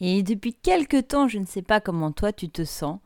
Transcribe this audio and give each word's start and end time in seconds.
Et 0.00 0.22
depuis 0.22 0.54
quelque 0.54 1.00
temps, 1.00 1.28
je 1.28 1.38
ne 1.38 1.46
sais 1.46 1.62
pas 1.62 1.80
comment 1.80 2.12
toi 2.12 2.32
tu 2.32 2.48
te 2.48 2.64
sens, 2.64 3.00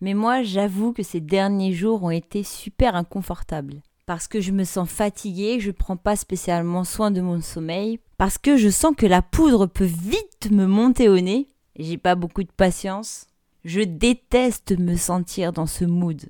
mais 0.00 0.14
moi 0.14 0.42
j'avoue 0.42 0.92
que 0.92 1.02
ces 1.02 1.20
derniers 1.20 1.72
jours 1.72 2.02
ont 2.02 2.10
été 2.10 2.42
super 2.42 2.94
inconfortables. 2.94 3.82
Parce 4.06 4.26
que 4.26 4.40
je 4.40 4.52
me 4.52 4.64
sens 4.64 4.88
fatiguée, 4.88 5.60
je 5.60 5.68
ne 5.68 5.72
prends 5.72 5.98
pas 5.98 6.16
spécialement 6.16 6.84
soin 6.84 7.10
de 7.10 7.20
mon 7.20 7.42
sommeil, 7.42 8.00
parce 8.16 8.38
que 8.38 8.56
je 8.56 8.70
sens 8.70 8.94
que 8.96 9.04
la 9.04 9.20
poudre 9.20 9.66
peut 9.66 9.84
vite 9.84 10.50
me 10.50 10.66
monter 10.66 11.10
au 11.10 11.20
nez, 11.20 11.48
et 11.76 11.84
j'ai 11.84 11.98
pas 11.98 12.14
beaucoup 12.14 12.42
de 12.42 12.52
patience. 12.56 13.26
Je 13.64 13.80
déteste 13.80 14.78
me 14.78 14.96
sentir 14.96 15.52
dans 15.52 15.66
ce 15.66 15.84
mood. 15.84 16.22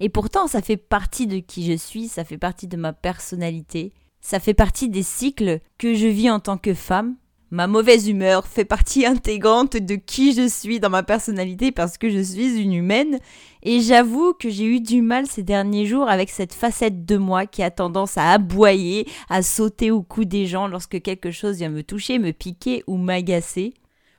Et 0.00 0.10
pourtant, 0.10 0.46
ça 0.46 0.60
fait 0.60 0.76
partie 0.76 1.26
de 1.26 1.38
qui 1.38 1.64
je 1.64 1.76
suis, 1.76 2.08
ça 2.08 2.24
fait 2.24 2.38
partie 2.38 2.68
de 2.68 2.76
ma 2.76 2.92
personnalité, 2.92 3.92
ça 4.20 4.38
fait 4.38 4.54
partie 4.54 4.88
des 4.88 5.02
cycles 5.02 5.60
que 5.78 5.94
je 5.94 6.06
vis 6.06 6.30
en 6.30 6.40
tant 6.40 6.58
que 6.58 6.74
femme. 6.74 7.16
Ma 7.50 7.66
mauvaise 7.66 8.08
humeur 8.08 8.46
fait 8.46 8.66
partie 8.66 9.06
intégrante 9.06 9.76
de 9.78 9.94
qui 9.94 10.34
je 10.34 10.46
suis 10.46 10.80
dans 10.80 10.90
ma 10.90 11.02
personnalité 11.02 11.72
parce 11.72 11.96
que 11.96 12.10
je 12.10 12.18
suis 12.18 12.60
une 12.60 12.74
humaine. 12.74 13.18
Et 13.62 13.80
j'avoue 13.80 14.34
que 14.34 14.50
j'ai 14.50 14.66
eu 14.66 14.80
du 14.80 15.00
mal 15.00 15.26
ces 15.26 15.42
derniers 15.42 15.86
jours 15.86 16.10
avec 16.10 16.28
cette 16.28 16.52
facette 16.52 17.06
de 17.06 17.16
moi 17.16 17.46
qui 17.46 17.62
a 17.62 17.70
tendance 17.70 18.18
à 18.18 18.32
aboyer, 18.32 19.08
à 19.30 19.42
sauter 19.42 19.90
au 19.90 20.02
cou 20.02 20.26
des 20.26 20.46
gens 20.46 20.68
lorsque 20.68 21.00
quelque 21.00 21.30
chose 21.30 21.56
vient 21.56 21.70
me 21.70 21.82
toucher, 21.82 22.18
me 22.18 22.32
piquer 22.32 22.84
ou 22.86 22.98
m'agacer. 22.98 23.72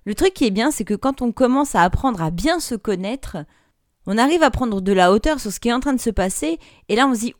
Le 0.05 0.15
truc 0.15 0.33
qui 0.33 0.45
est 0.45 0.51
bien, 0.51 0.71
c'est 0.71 0.85
que 0.85 0.95
quand 0.95 1.21
on 1.21 1.31
commence 1.31 1.75
à 1.75 1.83
apprendre 1.83 2.23
à 2.23 2.31
bien 2.31 2.59
se 2.59 2.73
connaître, 2.73 3.37
on 4.07 4.17
arrive 4.17 4.41
à 4.41 4.49
prendre 4.49 4.81
de 4.81 4.91
la 4.91 5.11
hauteur 5.11 5.39
sur 5.39 5.51
ce 5.51 5.59
qui 5.59 5.69
est 5.69 5.73
en 5.73 5.79
train 5.79 5.93
de 5.93 5.99
se 5.99 6.09
passer, 6.09 6.57
et 6.87 6.95
là 6.95 7.07
on 7.07 7.13
se 7.13 7.19
dit 7.19 7.35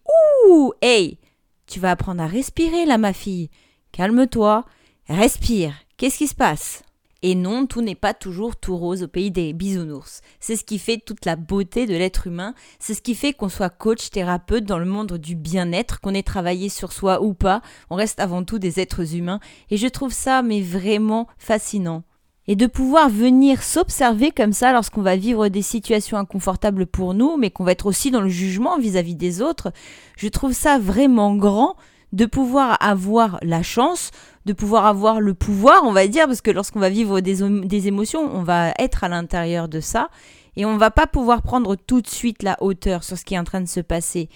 Ouh, 0.45 0.71
hey, 0.83 1.17
tu 1.65 1.79
vas 1.79 1.89
apprendre 1.91 2.21
à 2.21 2.27
respirer 2.27 2.85
là, 2.85 2.99
ma 2.99 3.11
fille. 3.11 3.49
Calme-toi, 3.91 4.65
respire. 5.09 5.73
Qu'est-ce 5.97 6.17
qui 6.17 6.27
se 6.27 6.35
passe? 6.35 6.83
Et 7.21 7.35
non, 7.35 7.65
tout 7.65 7.81
n'est 7.81 7.95
pas 7.95 8.13
toujours 8.13 8.55
tout 8.55 8.77
rose 8.77 9.03
au 9.03 9.09
pays 9.09 9.29
des 9.29 9.51
bisounours. 9.51 10.21
C'est 10.39 10.55
ce 10.55 10.63
qui 10.63 10.79
fait 10.79 11.01
toute 11.05 11.25
la 11.25 11.35
beauté 11.35 11.85
de 11.85 11.93
l'être 11.93 12.27
humain. 12.27 12.53
C'est 12.79 12.93
ce 12.93 13.01
qui 13.01 13.13
fait 13.13 13.33
qu'on 13.33 13.49
soit 13.49 13.69
coach, 13.69 14.09
thérapeute 14.09 14.63
dans 14.63 14.79
le 14.79 14.85
monde 14.85 15.17
du 15.17 15.35
bien-être, 15.35 15.99
qu'on 15.99 16.13
ait 16.13 16.23
travaillé 16.23 16.69
sur 16.69 16.93
soi 16.93 17.21
ou 17.21 17.33
pas. 17.33 17.61
On 17.89 17.95
reste 17.95 18.21
avant 18.21 18.45
tout 18.45 18.57
des 18.57 18.79
êtres 18.79 19.15
humains. 19.15 19.41
Et 19.69 19.75
je 19.75 19.87
trouve 19.87 20.13
ça, 20.13 20.41
mais 20.41 20.61
vraiment 20.61 21.27
fascinant 21.37 22.03
et 22.49 22.55
de 22.55 22.65
pouvoir 22.65 23.09
venir 23.09 23.61
s'observer 23.61 24.31
comme 24.31 24.53
ça 24.53 24.73
lorsqu'on 24.73 25.03
va 25.03 25.15
vivre 25.15 25.49
des 25.49 25.61
situations 25.61 26.17
inconfortables 26.17 26.87
pour 26.87 27.13
nous, 27.13 27.37
mais 27.37 27.51
qu'on 27.51 27.63
va 27.63 27.73
être 27.73 27.85
aussi 27.85 28.09
dans 28.09 28.21
le 28.21 28.27
jugement 28.27 28.79
vis-à-vis 28.79 29.13
des 29.13 29.43
autres, 29.43 29.71
je 30.17 30.27
trouve 30.29 30.53
ça 30.53 30.79
vraiment 30.79 31.35
grand 31.35 31.75
de 32.11 32.25
pouvoir 32.25 32.77
avoir 32.81 33.39
la 33.41 33.63
chance, 33.63 34.11
de 34.45 34.53
pouvoir 34.53 34.85
avoir 34.85 35.21
le 35.21 35.33
pouvoir, 35.33 35.83
on 35.83 35.91
va 35.91 36.07
dire, 36.07 36.27
parce 36.27 36.41
que 36.41 36.51
lorsqu'on 36.51 36.79
va 36.79 36.89
vivre 36.89 37.19
des, 37.19 37.37
des 37.65 37.87
émotions, 37.87 38.21
on 38.21 38.43
va 38.43 38.73
être 38.79 39.03
à 39.03 39.09
l'intérieur 39.09 39.67
de 39.67 39.79
ça, 39.79 40.09
et 40.55 40.65
on 40.65 40.77
va 40.77 40.91
pas 40.91 41.07
pouvoir 41.07 41.41
prendre 41.41 41.75
tout 41.75 42.01
de 42.01 42.07
suite 42.07 42.43
la 42.43 42.61
hauteur 42.61 43.03
sur 43.03 43.17
ce 43.17 43.25
qui 43.25 43.35
est 43.35 43.39
en 43.39 43.43
train 43.43 43.61
de 43.61 43.67
se 43.67 43.79
passer. 43.79 44.29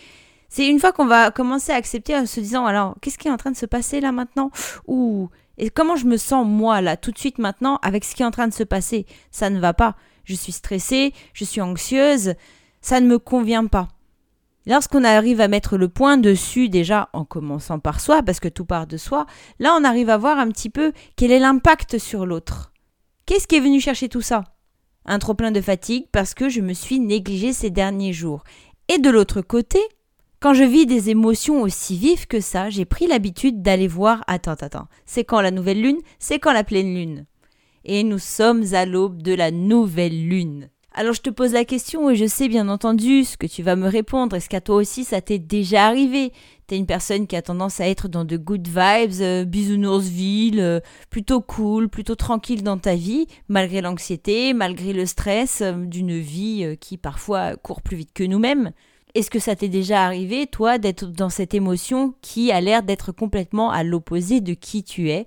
C'est 0.49 0.67
une 0.67 0.79
fois 0.79 0.91
qu'on 0.91 1.07
va 1.07 1.31
commencer 1.31 1.71
à 1.71 1.75
accepter 1.75 2.15
en 2.15 2.27
se 2.27 2.39
disant 2.39 2.67
alors 2.67 2.95
qu'est-ce 3.01 3.17
qui 3.17 3.27
est 3.27 3.31
en 3.31 3.37
train 3.37 3.49
de 3.49 3.57
se 3.57 3.65
passer 3.65 3.99
là 4.01 4.11
maintenant? 4.11 4.51
Ou 4.87 5.29
et 5.57 5.71
comment 5.71 5.95
je 5.95 6.05
me 6.05 6.15
sens 6.15 6.45
moi 6.47 6.79
là 6.79 6.95
tout 6.95 7.11
de 7.11 7.17
suite 7.17 7.39
maintenant 7.39 7.79
avec 7.81 8.03
ce 8.03 8.13
qui 8.13 8.21
est 8.21 8.25
en 8.25 8.31
train 8.31 8.47
de 8.47 8.53
se 8.53 8.63
passer? 8.63 9.07
Ça 9.31 9.49
ne 9.49 9.59
va 9.59 9.73
pas. 9.73 9.95
Je 10.25 10.35
suis 10.35 10.51
stressée, 10.51 11.11
je 11.33 11.43
suis 11.43 11.59
anxieuse, 11.59 12.35
ça 12.81 12.99
ne 12.99 13.07
me 13.07 13.17
convient 13.17 13.65
pas. 13.65 13.87
Lorsqu'on 14.65 15.03
arrive 15.03 15.41
à 15.41 15.49
mettre 15.49 15.77
le 15.77 15.89
point 15.89 16.17
dessus 16.17 16.69
déjà 16.69 17.09
en 17.11 17.25
commençant 17.25 17.79
par 17.79 17.99
soi, 17.99 18.23
parce 18.23 18.39
que 18.39 18.47
tout 18.47 18.63
part 18.63 18.87
de 18.87 18.95
soi, 18.95 19.25
là 19.59 19.75
on 19.77 19.83
arrive 19.83 20.09
à 20.09 20.17
voir 20.17 20.39
un 20.39 20.49
petit 20.49 20.69
peu 20.69 20.93
quel 21.17 21.31
est 21.31 21.39
l'impact 21.39 21.97
sur 21.97 22.25
l'autre. 22.25 22.71
Qu'est-ce 23.25 23.47
qui 23.47 23.55
est 23.55 23.61
venu 23.61 23.81
chercher 23.81 24.07
tout 24.07 24.21
ça? 24.21 24.43
Un 25.05 25.19
trop 25.19 25.33
plein 25.33 25.51
de 25.51 25.59
fatigue 25.59 26.07
parce 26.13 26.33
que 26.33 26.47
je 26.47 26.61
me 26.61 26.73
suis 26.73 26.99
négligée 26.99 27.51
ces 27.51 27.71
derniers 27.71 28.13
jours. 28.13 28.43
Et 28.87 28.99
de 28.99 29.09
l'autre 29.09 29.41
côté, 29.41 29.79
quand 30.39 30.53
je 30.53 30.63
vis 30.63 30.85
des 30.85 31.09
émotions 31.09 31.61
aussi 31.61 31.97
vives 31.97 32.27
que 32.27 32.39
ça, 32.39 32.69
j'ai 32.69 32.85
pris 32.85 33.07
l'habitude 33.07 33.61
d'aller 33.61 33.87
voir 33.87 34.23
attends, 34.27 34.53
attends, 34.53 34.87
c'est 35.05 35.25
quand 35.25 35.41
la 35.41 35.51
nouvelle 35.51 35.81
lune? 35.81 35.99
C'est 36.19 36.39
quand 36.39 36.53
la 36.53 36.63
pleine 36.63 36.93
lune? 36.93 37.25
Et 37.83 38.03
nous 38.03 38.19
sommes 38.19 38.63
à 38.73 38.85
l'aube 38.85 39.21
de 39.21 39.33
la 39.33 39.51
nouvelle 39.51 40.27
lune. 40.27 40.69
Alors 40.95 41.13
je 41.13 41.21
te 41.21 41.31
pose 41.31 41.53
la 41.53 41.65
question 41.65 42.11
et 42.11 42.15
je 42.15 42.27
sais 42.27 42.47
bien 42.47 42.69
entendu 42.69 43.23
ce 43.23 43.35
que 43.35 43.47
tu 43.47 43.63
vas 43.63 43.75
me 43.75 43.87
répondre. 43.87 44.35
Est-ce 44.35 44.47
qu'à 44.47 44.61
toi 44.61 44.75
aussi 44.75 45.03
ça 45.03 45.21
t'est 45.21 45.39
déjà 45.39 45.87
arrivé? 45.87 46.31
T'es 46.67 46.77
une 46.77 46.85
personne 46.85 47.25
qui 47.25 47.35
a 47.35 47.41
tendance 47.41 47.79
à 47.79 47.89
être 47.89 48.07
dans 48.07 48.25
de 48.25 48.37
good 48.37 48.67
vibes, 48.67 49.21
euh, 49.21 49.43
euh, 49.43 50.79
plutôt 51.09 51.41
cool, 51.41 51.89
plutôt 51.89 52.13
tranquille 52.13 52.61
dans 52.61 52.77
ta 52.77 52.93
vie, 52.93 53.25
malgré 53.47 53.81
l'anxiété, 53.81 54.53
malgré 54.53 54.93
le 54.93 55.07
stress 55.07 55.61
euh, 55.61 55.73
d'une 55.73 56.19
vie 56.19 56.63
euh, 56.63 56.75
qui 56.75 56.97
parfois 56.97 57.55
court 57.55 57.81
plus 57.81 57.97
vite 57.97 58.13
que 58.13 58.23
nous-mêmes? 58.23 58.71
Est-ce 59.15 59.31
que 59.31 59.39
ça 59.39 59.55
t'est 59.55 59.69
déjà 59.69 60.05
arrivé, 60.05 60.45
toi, 60.45 60.77
d'être 60.77 61.05
dans 61.05 61.29
cette 61.29 61.55
émotion 61.55 62.13
qui 62.21 62.51
a 62.51 62.61
l'air 62.61 62.83
d'être 62.83 63.11
complètement 63.11 63.71
à 63.71 63.83
l'opposé 63.83 64.41
de 64.41 64.53
qui 64.53 64.83
tu 64.83 65.09
es? 65.09 65.25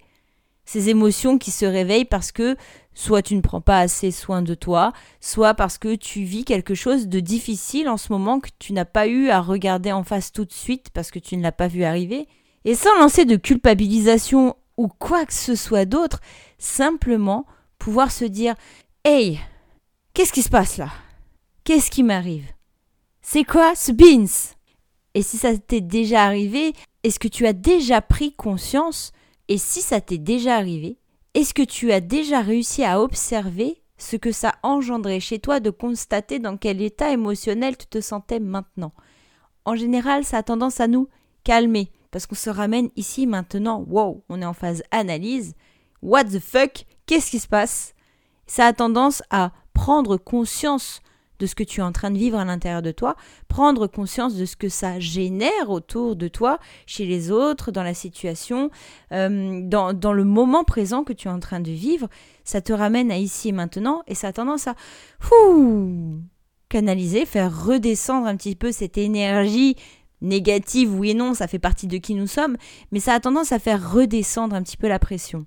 Ces 0.64 0.88
émotions 0.88 1.38
qui 1.38 1.52
se 1.52 1.64
réveillent 1.64 2.04
parce 2.04 2.32
que 2.32 2.56
soit 2.96 3.20
tu 3.20 3.36
ne 3.36 3.42
prends 3.42 3.60
pas 3.60 3.78
assez 3.78 4.10
soin 4.10 4.40
de 4.40 4.54
toi, 4.54 4.92
soit 5.20 5.52
parce 5.52 5.76
que 5.76 5.94
tu 5.94 6.22
vis 6.22 6.44
quelque 6.44 6.74
chose 6.74 7.08
de 7.08 7.20
difficile 7.20 7.90
en 7.90 7.98
ce 7.98 8.10
moment 8.10 8.40
que 8.40 8.48
tu 8.58 8.72
n'as 8.72 8.86
pas 8.86 9.06
eu 9.06 9.28
à 9.28 9.40
regarder 9.40 9.92
en 9.92 10.02
face 10.02 10.32
tout 10.32 10.46
de 10.46 10.52
suite 10.52 10.88
parce 10.94 11.10
que 11.10 11.18
tu 11.18 11.36
ne 11.36 11.42
l'as 11.42 11.52
pas 11.52 11.68
vu 11.68 11.84
arriver. 11.84 12.26
Et 12.64 12.74
sans 12.74 12.98
lancer 12.98 13.26
de 13.26 13.36
culpabilisation 13.36 14.56
ou 14.78 14.88
quoi 14.88 15.26
que 15.26 15.34
ce 15.34 15.54
soit 15.54 15.84
d'autre, 15.84 16.20
simplement 16.58 17.44
pouvoir 17.78 18.10
se 18.10 18.24
dire 18.24 18.54
Hey, 19.04 19.38
qu'est-ce 20.14 20.32
qui 20.32 20.42
se 20.42 20.48
passe 20.48 20.78
là? 20.78 20.88
Qu'est-ce 21.64 21.90
qui 21.90 22.02
m'arrive? 22.02 22.50
C'est 23.20 23.44
quoi 23.44 23.74
ce 23.74 23.92
beans? 23.92 24.54
Et 25.12 25.20
si 25.20 25.36
ça 25.36 25.56
t'est 25.58 25.82
déjà 25.82 26.24
arrivé, 26.24 26.72
est-ce 27.02 27.18
que 27.18 27.28
tu 27.28 27.46
as 27.46 27.52
déjà 27.52 28.00
pris 28.00 28.32
conscience? 28.32 29.12
Et 29.48 29.58
si 29.58 29.82
ça 29.82 30.00
t'est 30.00 30.18
déjà 30.18 30.56
arrivé, 30.56 30.96
est-ce 31.36 31.52
que 31.52 31.62
tu 31.62 31.92
as 31.92 32.00
déjà 32.00 32.40
réussi 32.40 32.82
à 32.82 32.98
observer 32.98 33.82
ce 33.98 34.16
que 34.16 34.32
ça 34.32 34.54
engendrait 34.62 35.20
chez 35.20 35.38
toi 35.38 35.60
de 35.60 35.68
constater 35.68 36.38
dans 36.38 36.56
quel 36.56 36.80
état 36.80 37.10
émotionnel 37.10 37.76
tu 37.76 37.86
te 37.86 38.00
sentais 38.00 38.40
maintenant? 38.40 38.94
En 39.66 39.76
général, 39.76 40.24
ça 40.24 40.38
a 40.38 40.42
tendance 40.42 40.80
à 40.80 40.86
nous 40.86 41.10
calmer 41.44 41.92
parce 42.10 42.24
qu'on 42.24 42.34
se 42.34 42.48
ramène 42.48 42.88
ici 42.96 43.26
maintenant. 43.26 43.84
Wow, 43.86 44.24
on 44.30 44.40
est 44.40 44.46
en 44.46 44.54
phase 44.54 44.82
analyse. 44.90 45.54
What 46.00 46.24
the 46.24 46.40
fuck 46.40 46.86
Qu'est-ce 47.04 47.30
qui 47.30 47.38
se 47.38 47.48
passe? 47.48 47.92
Ça 48.46 48.64
a 48.64 48.72
tendance 48.72 49.22
à 49.28 49.52
prendre 49.74 50.16
conscience 50.16 51.02
de 51.38 51.46
ce 51.46 51.54
que 51.54 51.64
tu 51.64 51.80
es 51.80 51.82
en 51.82 51.92
train 51.92 52.10
de 52.10 52.18
vivre 52.18 52.38
à 52.38 52.44
l'intérieur 52.44 52.82
de 52.82 52.92
toi, 52.92 53.16
prendre 53.48 53.86
conscience 53.86 54.36
de 54.36 54.44
ce 54.44 54.56
que 54.56 54.68
ça 54.68 54.98
génère 55.00 55.70
autour 55.70 56.16
de 56.16 56.28
toi, 56.28 56.58
chez 56.86 57.06
les 57.06 57.30
autres, 57.30 57.70
dans 57.70 57.82
la 57.82 57.94
situation, 57.94 58.70
euh, 59.12 59.60
dans, 59.62 59.92
dans, 59.92 60.12
le 60.12 60.24
moment 60.24 60.64
présent 60.64 61.04
que 61.04 61.12
tu 61.12 61.28
es 61.28 61.30
en 61.30 61.40
train 61.40 61.60
de 61.60 61.70
vivre, 61.70 62.08
ça 62.44 62.60
te 62.60 62.72
ramène 62.72 63.10
à 63.10 63.18
ici 63.18 63.48
et 63.48 63.52
maintenant 63.52 64.02
et 64.06 64.14
ça 64.14 64.28
a 64.28 64.32
tendance 64.32 64.66
à 64.66 64.74
canaliser, 66.68 67.26
faire 67.26 67.64
redescendre 67.64 68.26
un 68.26 68.36
petit 68.36 68.56
peu 68.56 68.72
cette 68.72 68.98
énergie 68.98 69.76
négative, 70.20 70.94
oui 70.94 71.10
et 71.10 71.14
non, 71.14 71.34
ça 71.34 71.46
fait 71.46 71.58
partie 71.58 71.86
de 71.86 71.98
qui 71.98 72.14
nous 72.14 72.26
sommes, 72.26 72.56
mais 72.90 73.00
ça 73.00 73.14
a 73.14 73.20
tendance 73.20 73.52
à 73.52 73.58
faire 73.58 73.92
redescendre 73.92 74.56
un 74.56 74.62
petit 74.62 74.76
peu 74.76 74.88
la 74.88 74.98
pression. 74.98 75.46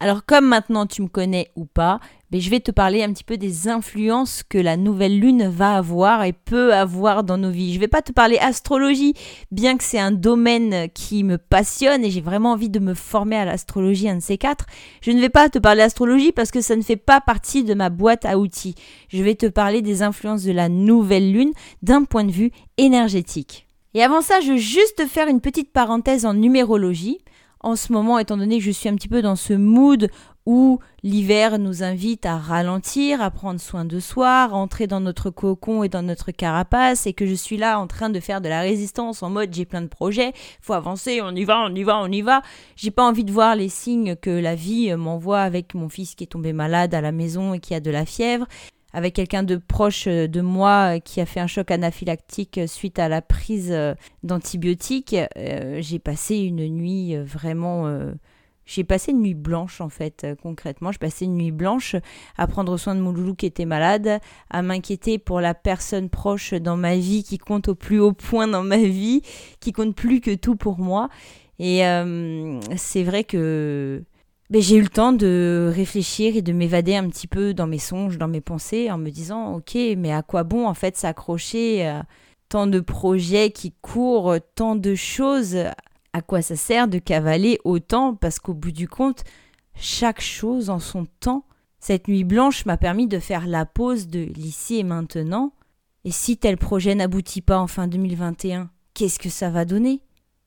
Alors 0.00 0.24
comme 0.24 0.46
maintenant 0.46 0.86
tu 0.86 1.02
me 1.02 1.08
connais 1.08 1.50
ou 1.56 1.64
pas, 1.64 2.00
mais 2.30 2.40
je 2.40 2.50
vais 2.50 2.60
te 2.60 2.70
parler 2.70 3.02
un 3.02 3.12
petit 3.12 3.24
peu 3.24 3.36
des 3.36 3.68
influences 3.68 4.42
que 4.42 4.58
la 4.58 4.76
nouvelle 4.76 5.18
lune 5.18 5.48
va 5.48 5.76
avoir 5.76 6.24
et 6.24 6.32
peut 6.32 6.74
avoir 6.74 7.24
dans 7.24 7.38
nos 7.38 7.50
vies. 7.50 7.70
Je 7.70 7.76
ne 7.76 7.80
vais 7.80 7.88
pas 7.88 8.02
te 8.02 8.12
parler 8.12 8.38
astrologie, 8.38 9.14
bien 9.50 9.76
que 9.76 9.84
c'est 9.84 9.98
un 9.98 10.12
domaine 10.12 10.88
qui 10.92 11.24
me 11.24 11.38
passionne 11.38 12.04
et 12.04 12.10
j'ai 12.10 12.20
vraiment 12.20 12.52
envie 12.52 12.70
de 12.70 12.80
me 12.80 12.94
former 12.94 13.36
à 13.36 13.44
l'astrologie, 13.44 14.08
un 14.08 14.16
de 14.16 14.22
ces 14.22 14.38
quatre. 14.38 14.66
Je 15.00 15.10
ne 15.10 15.20
vais 15.20 15.28
pas 15.28 15.48
te 15.48 15.58
parler 15.58 15.82
astrologie 15.82 16.32
parce 16.32 16.50
que 16.50 16.60
ça 16.60 16.76
ne 16.76 16.82
fait 16.82 16.96
pas 16.96 17.20
partie 17.20 17.64
de 17.64 17.74
ma 17.74 17.90
boîte 17.90 18.24
à 18.24 18.38
outils. 18.38 18.74
Je 19.08 19.22
vais 19.22 19.34
te 19.34 19.46
parler 19.46 19.82
des 19.82 20.02
influences 20.02 20.44
de 20.44 20.52
la 20.52 20.68
nouvelle 20.68 21.32
lune 21.32 21.52
d'un 21.82 22.04
point 22.04 22.24
de 22.24 22.32
vue 22.32 22.52
énergétique. 22.76 23.66
Et 23.94 24.02
avant 24.02 24.20
ça, 24.20 24.40
je 24.40 24.52
veux 24.52 24.58
juste 24.58 25.06
faire 25.06 25.28
une 25.28 25.40
petite 25.40 25.72
parenthèse 25.72 26.26
en 26.26 26.34
numérologie 26.34 27.18
en 27.60 27.76
ce 27.76 27.92
moment, 27.92 28.18
étant 28.18 28.36
donné 28.36 28.58
que 28.58 28.64
je 28.64 28.70
suis 28.70 28.88
un 28.88 28.94
petit 28.94 29.08
peu 29.08 29.22
dans 29.22 29.36
ce 29.36 29.52
mood 29.52 30.10
où 30.46 30.78
l'hiver 31.02 31.58
nous 31.58 31.82
invite 31.82 32.24
à 32.24 32.38
ralentir, 32.38 33.20
à 33.20 33.30
prendre 33.30 33.60
soin 33.60 33.84
de 33.84 34.00
soi, 34.00 34.46
rentrer 34.46 34.86
dans 34.86 35.00
notre 35.00 35.28
cocon 35.28 35.82
et 35.82 35.90
dans 35.90 36.02
notre 36.02 36.30
carapace, 36.30 37.06
et 37.06 37.12
que 37.12 37.26
je 37.26 37.34
suis 37.34 37.58
là 37.58 37.78
en 37.78 37.86
train 37.86 38.08
de 38.08 38.18
faire 38.18 38.40
de 38.40 38.48
la 38.48 38.62
résistance 38.62 39.22
en 39.22 39.28
mode 39.28 39.52
j'ai 39.52 39.66
plein 39.66 39.82
de 39.82 39.88
projets, 39.88 40.32
faut 40.62 40.72
avancer, 40.72 41.20
on 41.22 41.34
y 41.34 41.44
va, 41.44 41.60
on 41.60 41.74
y 41.74 41.82
va, 41.82 41.98
on 41.98 42.10
y 42.10 42.22
va. 42.22 42.40
J'ai 42.76 42.90
pas 42.90 43.06
envie 43.06 43.24
de 43.24 43.32
voir 43.32 43.56
les 43.56 43.68
signes 43.68 44.16
que 44.16 44.30
la 44.30 44.54
vie 44.54 44.94
m'envoie 44.96 45.40
avec 45.40 45.74
mon 45.74 45.90
fils 45.90 46.14
qui 46.14 46.24
est 46.24 46.28
tombé 46.28 46.54
malade 46.54 46.94
à 46.94 47.02
la 47.02 47.12
maison 47.12 47.52
et 47.52 47.60
qui 47.60 47.74
a 47.74 47.80
de 47.80 47.90
la 47.90 48.06
fièvre 48.06 48.46
avec 48.92 49.14
quelqu'un 49.14 49.42
de 49.42 49.56
proche 49.56 50.06
euh, 50.06 50.28
de 50.28 50.40
moi 50.40 50.96
euh, 50.96 50.98
qui 50.98 51.20
a 51.20 51.26
fait 51.26 51.40
un 51.40 51.46
choc 51.46 51.70
anaphylactique 51.70 52.58
euh, 52.58 52.66
suite 52.66 52.98
à 52.98 53.08
la 53.08 53.22
prise 53.22 53.74
d'antibiotiques, 54.22 55.16
j'ai 55.36 55.98
passé 55.98 56.36
une 56.36 56.66
nuit 56.68 57.16
vraiment 57.16 57.88
J'ai 58.66 58.84
passé 58.84 59.12
une 59.12 59.20
nuit 59.20 59.34
blanche 59.34 59.80
en 59.80 59.88
fait, 59.88 60.26
concrètement. 60.42 60.92
J'ai 60.92 60.98
passé 60.98 61.24
une 61.24 61.36
nuit 61.36 61.52
blanche 61.52 61.96
à 62.36 62.46
prendre 62.46 62.76
soin 62.76 62.94
de 62.94 63.00
mon 63.00 63.12
loulou 63.12 63.34
qui 63.34 63.46
était 63.46 63.64
malade, 63.64 64.20
à 64.50 64.62
m'inquiéter 64.62 65.18
pour 65.18 65.40
la 65.40 65.54
personne 65.54 66.08
proche 66.08 66.54
dans 66.54 66.76
ma 66.76 66.96
vie 66.96 67.24
qui 67.24 67.38
compte 67.38 67.68
au 67.68 67.74
plus 67.74 68.00
haut 68.00 68.12
point 68.12 68.48
dans 68.48 68.62
ma 68.62 68.78
vie, 68.78 69.22
qui 69.60 69.72
compte 69.72 69.94
plus 69.94 70.20
que 70.20 70.34
tout 70.34 70.56
pour 70.56 70.78
moi. 70.78 71.08
Et 71.58 71.82
c'est 72.76 73.04
vrai 73.04 73.24
que 73.24 74.02
ben, 74.50 74.62
j'ai 74.62 74.76
eu 74.76 74.82
le 74.82 74.88
temps 74.88 75.12
de 75.12 75.70
réfléchir 75.74 76.36
et 76.36 76.42
de 76.42 76.52
m'évader 76.52 76.96
un 76.96 77.08
petit 77.08 77.26
peu 77.26 77.52
dans 77.52 77.66
mes 77.66 77.78
songes, 77.78 78.16
dans 78.16 78.28
mes 78.28 78.40
pensées, 78.40 78.90
en 78.90 78.98
me 78.98 79.10
disant 79.10 79.54
ok, 79.54 79.76
mais 79.96 80.12
à 80.12 80.22
quoi 80.22 80.42
bon 80.42 80.66
en 80.66 80.74
fait 80.74 80.96
s'accrocher 80.96 81.86
à 81.86 82.06
tant 82.48 82.66
de 82.66 82.80
projets 82.80 83.50
qui 83.50 83.72
courent, 83.82 84.36
tant 84.54 84.76
de 84.76 84.94
choses? 84.94 85.56
À 86.14 86.22
quoi 86.22 86.40
ça 86.40 86.56
sert 86.56 86.88
de 86.88 86.98
cavaler 86.98 87.58
autant? 87.64 88.14
Parce 88.14 88.38
qu'au 88.38 88.54
bout 88.54 88.72
du 88.72 88.88
compte, 88.88 89.24
chaque 89.74 90.20
chose 90.20 90.70
en 90.70 90.78
son 90.78 91.06
temps. 91.20 91.44
Cette 91.78 92.08
nuit 92.08 92.24
blanche 92.24 92.64
m'a 92.66 92.76
permis 92.76 93.06
de 93.06 93.18
faire 93.18 93.46
la 93.46 93.66
pause 93.66 94.08
de 94.08 94.20
l'ici 94.20 94.78
et 94.78 94.84
maintenant. 94.84 95.52
Et 96.04 96.10
si 96.10 96.38
tel 96.38 96.56
projet 96.56 96.94
n'aboutit 96.94 97.42
pas 97.42 97.58
en 97.58 97.66
fin 97.66 97.86
2021, 97.86 98.70
qu'est-ce 98.94 99.18
que 99.18 99.28
ça 99.28 99.50
va 99.50 99.64
donner? 99.64 100.00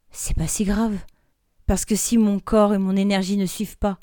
C'est 0.09 0.35
pas 0.35 0.47
si 0.47 0.65
grave. 0.65 0.97
Parce 1.71 1.85
que 1.85 1.95
si 1.95 2.17
mon 2.17 2.39
corps 2.39 2.73
et 2.73 2.77
mon 2.77 2.97
énergie 2.97 3.37
ne 3.37 3.45
suivent 3.45 3.77
pas, 3.77 3.97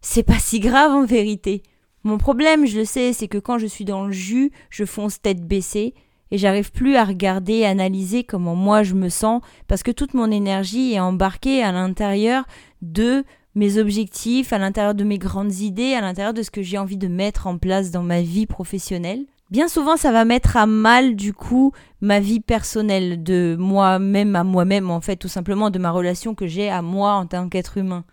c'est 0.00 0.22
pas 0.22 0.38
si 0.38 0.60
grave 0.60 0.92
en 0.92 1.04
vérité. 1.04 1.64
Mon 2.04 2.18
problème, 2.18 2.66
je 2.66 2.78
le 2.78 2.84
sais, 2.84 3.12
c'est 3.12 3.26
que 3.26 3.38
quand 3.38 3.58
je 3.58 3.66
suis 3.66 3.84
dans 3.84 4.06
le 4.06 4.12
jus, 4.12 4.52
je 4.70 4.84
fonce 4.84 5.20
tête 5.20 5.44
baissée, 5.44 5.94
et 6.30 6.38
j'arrive 6.38 6.70
plus 6.70 6.94
à 6.94 7.02
regarder 7.02 7.64
analyser 7.64 8.22
comment 8.22 8.54
moi 8.54 8.84
je 8.84 8.94
me 8.94 9.08
sens 9.08 9.42
parce 9.66 9.82
que 9.82 9.90
toute 9.90 10.14
mon 10.14 10.30
énergie 10.30 10.92
est 10.92 11.00
embarquée 11.00 11.64
à 11.64 11.72
l'intérieur 11.72 12.44
de 12.80 13.24
mes 13.56 13.78
objectifs, 13.78 14.52
à 14.52 14.58
l'intérieur 14.58 14.94
de 14.94 15.02
mes 15.02 15.18
grandes 15.18 15.56
idées, 15.58 15.94
à 15.94 16.02
l'intérieur 16.02 16.32
de 16.32 16.44
ce 16.44 16.52
que 16.52 16.62
j'ai 16.62 16.78
envie 16.78 16.96
de 16.96 17.08
mettre 17.08 17.48
en 17.48 17.58
place 17.58 17.90
dans 17.90 18.04
ma 18.04 18.22
vie 18.22 18.46
professionnelle. 18.46 19.26
Bien 19.50 19.66
souvent, 19.66 19.96
ça 19.96 20.12
va 20.12 20.24
mettre 20.24 20.56
à 20.56 20.66
mal, 20.66 21.16
du 21.16 21.32
coup, 21.32 21.72
ma 22.00 22.20
vie 22.20 22.38
personnelle, 22.38 23.24
de 23.24 23.56
moi-même 23.58 24.36
à 24.36 24.44
moi-même, 24.44 24.90
en 24.90 25.00
fait, 25.00 25.16
tout 25.16 25.26
simplement, 25.26 25.70
de 25.70 25.80
ma 25.80 25.90
relation 25.90 26.36
que 26.36 26.46
j'ai 26.46 26.70
à 26.70 26.82
moi 26.82 27.14
en 27.14 27.26
tant 27.26 27.48
qu'être 27.48 27.76
humain. 27.76 28.04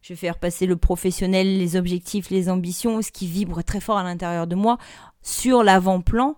Je 0.00 0.14
vais 0.14 0.16
faire 0.16 0.38
passer 0.38 0.64
le 0.64 0.76
professionnel, 0.76 1.58
les 1.58 1.76
objectifs, 1.76 2.30
les 2.30 2.48
ambitions, 2.48 3.02
ce 3.02 3.10
qui 3.10 3.26
vibre 3.26 3.62
très 3.62 3.80
fort 3.80 3.98
à 3.98 4.02
l'intérieur 4.02 4.46
de 4.46 4.54
moi, 4.54 4.78
sur 5.20 5.62
l'avant-plan, 5.62 6.36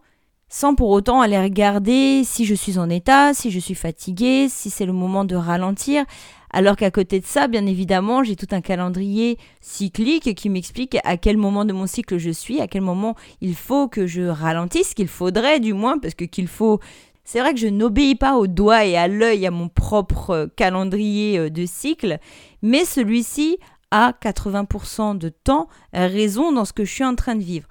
sans 0.49 0.75
pour 0.75 0.91
autant 0.91 1.21
aller 1.21 1.39
regarder 1.39 2.23
si 2.25 2.45
je 2.45 2.55
suis 2.57 2.77
en 2.77 2.91
état, 2.91 3.33
si 3.35 3.53
je 3.53 3.61
suis 3.61 3.77
fatiguée, 3.77 4.49
si 4.49 4.69
c'est 4.69 4.87
le 4.87 4.93
moment 4.93 5.25
de 5.25 5.37
ralentir. 5.37 6.05
Alors 6.53 6.77
qu'à 6.77 6.91
côté 6.91 7.21
de 7.21 7.27
ça, 7.27 7.47
bien 7.47 7.65
évidemment, 7.67 8.25
j'ai 8.25 8.35
tout 8.35 8.49
un 8.51 8.61
calendrier 8.61 9.39
cyclique 9.61 10.35
qui 10.35 10.49
m'explique 10.49 10.99
à 11.05 11.17
quel 11.17 11.37
moment 11.37 11.65
de 11.65 11.73
mon 11.73 11.87
cycle 11.87 12.19
je 12.19 12.31
suis, 12.31 12.61
à 12.61 12.67
quel 12.67 12.83
moment 12.83 13.15
il 13.41 13.55
faut 13.55 13.87
que 13.87 14.07
je 14.07 14.23
ralentisse, 14.23 14.95
qu'il 14.95 15.09
faudrait 15.09 15.61
du 15.61 15.75
moins, 15.75 15.99
parce 15.99 16.15
que 16.15 16.25
qu'il 16.25 16.49
faut... 16.49 16.81
C'est 17.23 17.39
vrai 17.39 17.55
que 17.55 17.61
je 17.61 17.69
n'obéis 17.69 18.17
pas 18.17 18.37
au 18.37 18.49
doigt 18.49 18.85
et 18.85 18.97
à 18.97 19.07
l'œil 19.07 19.47
à 19.47 19.53
mon 19.53 19.69
propre 19.69 20.51
calendrier 20.57 21.39
euh, 21.39 21.51
de 21.51 21.65
cycle, 21.67 22.19
mais 22.63 22.85
celui-ci 22.85 23.59
a 23.93 24.13
80% 24.21 25.19
de 25.19 25.29
temps 25.29 25.69
raison 25.93 26.51
dans 26.51 26.65
ce 26.65 26.73
que 26.73 26.85
je 26.85 26.93
suis 26.93 27.05
en 27.05 27.15
train 27.15 27.37
de 27.37 27.43
vivre. 27.43 27.69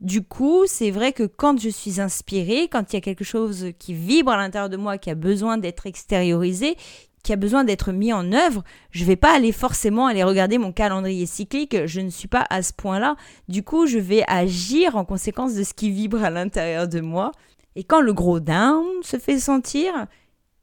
Du 0.00 0.22
coup, 0.22 0.64
c'est 0.66 0.90
vrai 0.90 1.12
que 1.12 1.24
quand 1.24 1.60
je 1.60 1.68
suis 1.68 2.00
inspirée, 2.00 2.68
quand 2.68 2.92
il 2.92 2.96
y 2.96 2.98
a 2.98 3.02
quelque 3.02 3.24
chose 3.24 3.66
qui 3.78 3.92
vibre 3.92 4.32
à 4.32 4.38
l'intérieur 4.38 4.70
de 4.70 4.78
moi, 4.78 4.96
qui 4.96 5.10
a 5.10 5.14
besoin 5.14 5.58
d'être 5.58 5.86
extériorisé, 5.86 6.76
qui 7.22 7.32
a 7.32 7.36
besoin 7.36 7.64
d'être 7.64 7.92
mis 7.92 8.12
en 8.12 8.32
œuvre, 8.32 8.62
je 8.90 9.02
ne 9.02 9.06
vais 9.06 9.16
pas 9.16 9.34
aller 9.34 9.52
forcément 9.52 10.06
aller 10.06 10.24
regarder 10.24 10.58
mon 10.58 10.72
calendrier 10.72 11.26
cyclique, 11.26 11.86
je 11.86 12.00
ne 12.00 12.10
suis 12.10 12.28
pas 12.28 12.46
à 12.50 12.62
ce 12.62 12.72
point-là. 12.72 13.16
Du 13.48 13.62
coup, 13.62 13.86
je 13.86 13.98
vais 13.98 14.24
agir 14.26 14.96
en 14.96 15.04
conséquence 15.04 15.54
de 15.54 15.62
ce 15.62 15.74
qui 15.74 15.90
vibre 15.90 16.22
à 16.22 16.30
l'intérieur 16.30 16.88
de 16.88 17.00
moi. 17.00 17.32
Et 17.76 17.84
quand 17.84 18.00
le 18.00 18.12
gros 18.12 18.40
down 18.40 18.84
se 19.02 19.18
fait 19.18 19.38
sentir, 19.38 20.06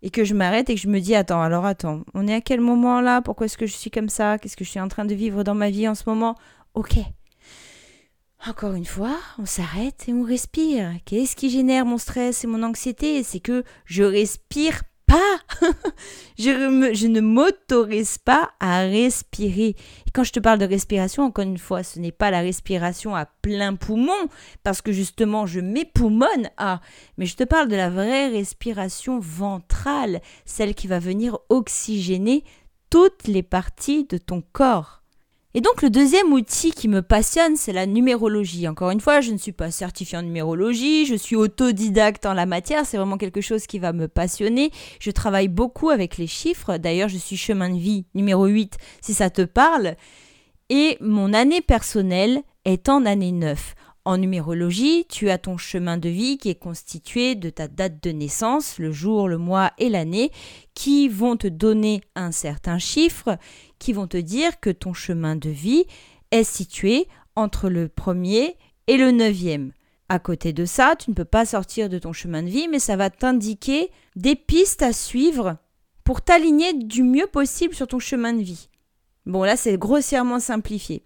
et 0.03 0.09
que 0.09 0.23
je 0.23 0.33
m'arrête 0.35 0.69
et 0.69 0.75
que 0.75 0.81
je 0.81 0.89
me 0.89 0.99
dis 0.99 1.15
attends, 1.15 1.41
alors 1.41 1.65
attends, 1.65 2.01
on 2.13 2.27
est 2.27 2.33
à 2.33 2.41
quel 2.41 2.61
moment 2.61 3.01
là 3.01 3.21
Pourquoi 3.21 3.45
est-ce 3.45 3.57
que 3.57 3.65
je 3.65 3.73
suis 3.73 3.89
comme 3.89 4.09
ça? 4.09 4.37
Qu'est-ce 4.37 4.55
que 4.55 4.63
je 4.63 4.69
suis 4.69 4.79
en 4.79 4.87
train 4.87 5.05
de 5.05 5.15
vivre 5.15 5.43
dans 5.43 5.55
ma 5.55 5.69
vie 5.69 5.87
en 5.87 5.95
ce 5.95 6.03
moment? 6.05 6.35
Ok, 6.75 6.97
encore 8.45 8.75
une 8.75 8.85
fois, 8.85 9.17
on 9.39 9.45
s'arrête 9.45 10.07
et 10.07 10.13
on 10.13 10.23
respire. 10.23 10.91
Qu'est-ce 11.05 11.35
qui 11.35 11.49
génère 11.49 11.85
mon 11.85 11.97
stress 11.97 12.43
et 12.43 12.47
mon 12.47 12.63
anxiété? 12.63 13.23
C'est 13.23 13.39
que 13.39 13.63
je 13.85 14.03
respire 14.03 14.83
pas. 15.07 15.39
je, 16.37 17.07
ne 17.07 17.21
m'autorise 17.21 18.17
pas 18.17 18.51
à 18.59 18.81
respirer. 18.81 19.75
Quand 20.13 20.23
je 20.23 20.33
te 20.33 20.39
parle 20.39 20.59
de 20.59 20.65
respiration, 20.65 21.23
encore 21.23 21.45
une 21.45 21.57
fois, 21.57 21.83
ce 21.83 21.99
n'est 21.99 22.11
pas 22.11 22.29
la 22.29 22.41
respiration 22.41 23.15
à 23.15 23.25
plein 23.25 23.75
poumon, 23.75 24.27
parce 24.63 24.81
que 24.81 24.91
justement, 24.91 25.45
je 25.45 25.59
m'époumonne 25.59 26.49
à. 26.57 26.81
Mais 27.17 27.25
je 27.25 27.35
te 27.35 27.43
parle 27.43 27.69
de 27.69 27.75
la 27.75 27.89
vraie 27.89 28.27
respiration 28.27 29.19
ventrale, 29.19 30.21
celle 30.45 30.75
qui 30.75 30.87
va 30.87 30.99
venir 30.99 31.39
oxygéner 31.49 32.43
toutes 32.89 33.27
les 33.27 33.43
parties 33.43 34.05
de 34.05 34.17
ton 34.17 34.43
corps. 34.53 34.96
Et 35.57 35.61
donc 35.61 35.81
le 35.81 35.89
deuxième 35.89 36.33
outil 36.33 36.69
qui 36.69 36.87
me 36.87 37.01
passionne, 37.01 37.55
c'est 37.55 37.73
la 37.73 37.87
numérologie. 37.87 38.67
Encore 38.67 38.91
une 38.91 39.01
fois, 39.01 39.21
je 39.21 39.31
ne 39.31 39.39
suis 39.39 39.53
pas 39.53 39.71
certifiée 39.71 40.19
en 40.19 40.21
numérologie, 40.21 41.07
je 41.07 41.15
suis 41.15 41.35
autodidacte 41.35 42.27
en 42.27 42.35
la 42.35 42.45
matière, 42.45 42.85
c'est 42.85 42.97
vraiment 42.97 43.17
quelque 43.17 43.41
chose 43.41 43.65
qui 43.65 43.79
va 43.79 43.91
me 43.91 44.07
passionner. 44.07 44.69
Je 44.99 45.09
travaille 45.09 45.47
beaucoup 45.47 45.89
avec 45.89 46.19
les 46.19 46.27
chiffres, 46.27 46.77
d'ailleurs 46.77 47.09
je 47.09 47.17
suis 47.17 47.37
chemin 47.37 47.71
de 47.71 47.79
vie 47.79 48.05
numéro 48.13 48.45
8 48.45 48.77
si 49.01 49.15
ça 49.15 49.31
te 49.31 49.41
parle. 49.41 49.95
Et 50.69 50.95
mon 51.01 51.33
année 51.33 51.61
personnelle 51.61 52.43
est 52.63 52.87
en 52.87 53.03
année 53.07 53.31
9. 53.31 53.73
En 54.07 54.19
numérologie, 54.19 55.05
tu 55.09 55.29
as 55.29 55.37
ton 55.37 55.57
chemin 55.57 55.97
de 55.97 56.07
vie 56.07 56.37
qui 56.37 56.47
est 56.47 56.55
constitué 56.55 57.35
de 57.35 57.49
ta 57.49 57.67
date 57.67 58.01
de 58.01 58.11
naissance, 58.11 58.79
le 58.79 58.89
jour, 58.93 59.27
le 59.27 59.37
mois 59.37 59.73
et 59.79 59.89
l'année, 59.89 60.31
qui 60.75 61.09
vont 61.09 61.35
te 61.35 61.47
donner 61.47 61.99
un 62.15 62.31
certain 62.31 62.79
chiffre, 62.79 63.37
qui 63.79 63.91
vont 63.91 64.07
te 64.07 64.15
dire 64.15 64.61
que 64.61 64.69
ton 64.69 64.93
chemin 64.93 65.35
de 65.35 65.49
vie 65.49 65.83
est 66.31 66.45
situé 66.45 67.09
entre 67.35 67.67
le 67.67 67.89
premier 67.89 68.55
et 68.87 68.95
le 68.95 69.11
neuvième. 69.11 69.73
À 70.07 70.19
côté 70.19 70.53
de 70.53 70.63
ça, 70.63 70.95
tu 70.95 71.09
ne 71.09 71.13
peux 71.13 71.25
pas 71.25 71.45
sortir 71.45 71.89
de 71.89 71.99
ton 71.99 72.13
chemin 72.13 72.43
de 72.43 72.49
vie, 72.49 72.69
mais 72.69 72.79
ça 72.79 72.95
va 72.95 73.09
t'indiquer 73.09 73.91
des 74.15 74.37
pistes 74.37 74.83
à 74.83 74.93
suivre 74.93 75.57
pour 76.05 76.21
t'aligner 76.21 76.73
du 76.73 77.03
mieux 77.03 77.27
possible 77.27 77.75
sur 77.75 77.89
ton 77.89 77.99
chemin 77.99 78.31
de 78.31 78.41
vie. 78.41 78.69
Bon, 79.25 79.43
là, 79.43 79.57
c'est 79.57 79.77
grossièrement 79.77 80.39
simplifié. 80.39 81.03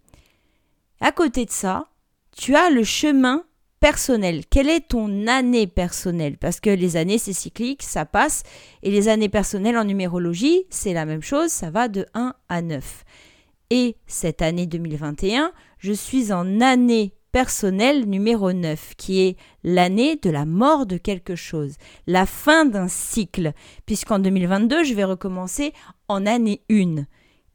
À 1.00 1.12
côté 1.12 1.46
de 1.46 1.52
ça, 1.52 1.88
tu 2.36 2.56
as 2.56 2.70
le 2.70 2.84
chemin 2.84 3.44
personnel. 3.80 4.46
Quelle 4.50 4.70
est 4.70 4.90
ton 4.90 5.28
année 5.28 5.68
personnelle? 5.68 6.38
Parce 6.38 6.60
que 6.60 6.70
les 6.70 6.96
années, 6.98 7.18
c'est 7.18 7.34
cyclique, 7.34 7.84
ça 7.84 8.06
passe. 8.06 8.44
Et 8.84 8.92
les 8.92 9.10
années 9.10 9.30
personnelles 9.30 9.78
en 9.78 9.86
numérologie, 9.86 10.66
c'est 10.70 10.94
la 10.94 11.06
même 11.06 11.24
chose, 11.24 11.50
ça 11.50 11.72
va 11.72 11.88
de 11.88 12.06
1 12.14 12.34
à 12.48 12.62
9. 12.62 13.04
Et 13.72 13.96
cette 14.06 14.42
année 14.42 14.68
2021, 14.68 15.52
je 15.80 15.94
suis 15.94 16.32
en 16.32 16.62
année 16.62 17.14
personnelle 17.32 18.06
numéro 18.08 18.52
9, 18.52 18.96
qui 18.98 19.22
est 19.22 19.38
l'année 19.64 20.18
de 20.18 20.30
la 20.30 20.46
mort 20.46 20.86
de 20.86 20.98
quelque 20.98 21.36
chose, 21.36 21.76
la 22.06 22.26
fin 22.26 22.66
d'un 22.66 22.88
cycle, 22.88 23.54
puisqu'en 23.86 24.20
2022, 24.20 24.84
je 24.84 24.94
vais 24.94 25.06
recommencer 25.06 25.74
en 26.08 26.26
année 26.26 26.62
1. 26.70 27.06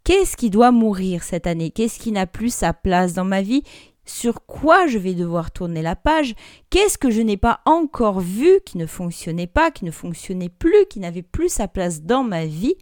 Qu'est-ce 0.05 0.37
qui 0.37 0.51
doit 0.51 0.71
mourir 0.71 1.23
cette 1.23 1.47
année? 1.47 1.71
Qu'est-ce 1.71 1.99
qui 1.99 2.13
n'a 2.13 2.27
plus 2.27 2.55
sa 2.55 2.73
place 2.73 3.13
dans 3.13 3.25
ma 3.25 3.43
vie? 3.43 3.63
Sur 4.07 4.47
quoi 4.47 4.87
je 4.87 4.99
vais 4.99 5.15
devoir 5.15 5.51
tourner 5.51 5.83
la 5.83 5.97
page, 5.97 6.35
qu'est-ce 6.71 6.97
que 6.97 7.11
je 7.11 7.21
n'ai 7.21 7.37
pas 7.37 7.61
encore 7.67 8.21
vu 8.21 8.61
qui 8.65 8.79
ne 8.79 8.87
fonctionnait 8.87 9.47
pas, 9.47 9.71
qui 9.71 9.85
ne 9.85 9.91
fonctionnait 9.91 10.49
plus, 10.49 10.87
qui 10.89 11.01
n'avait 11.01 11.23
plus 11.23 11.49
sa 11.49 11.69
place 11.69 12.03
dans 12.03 12.23
ma 12.23 12.47
vie? 12.47 12.77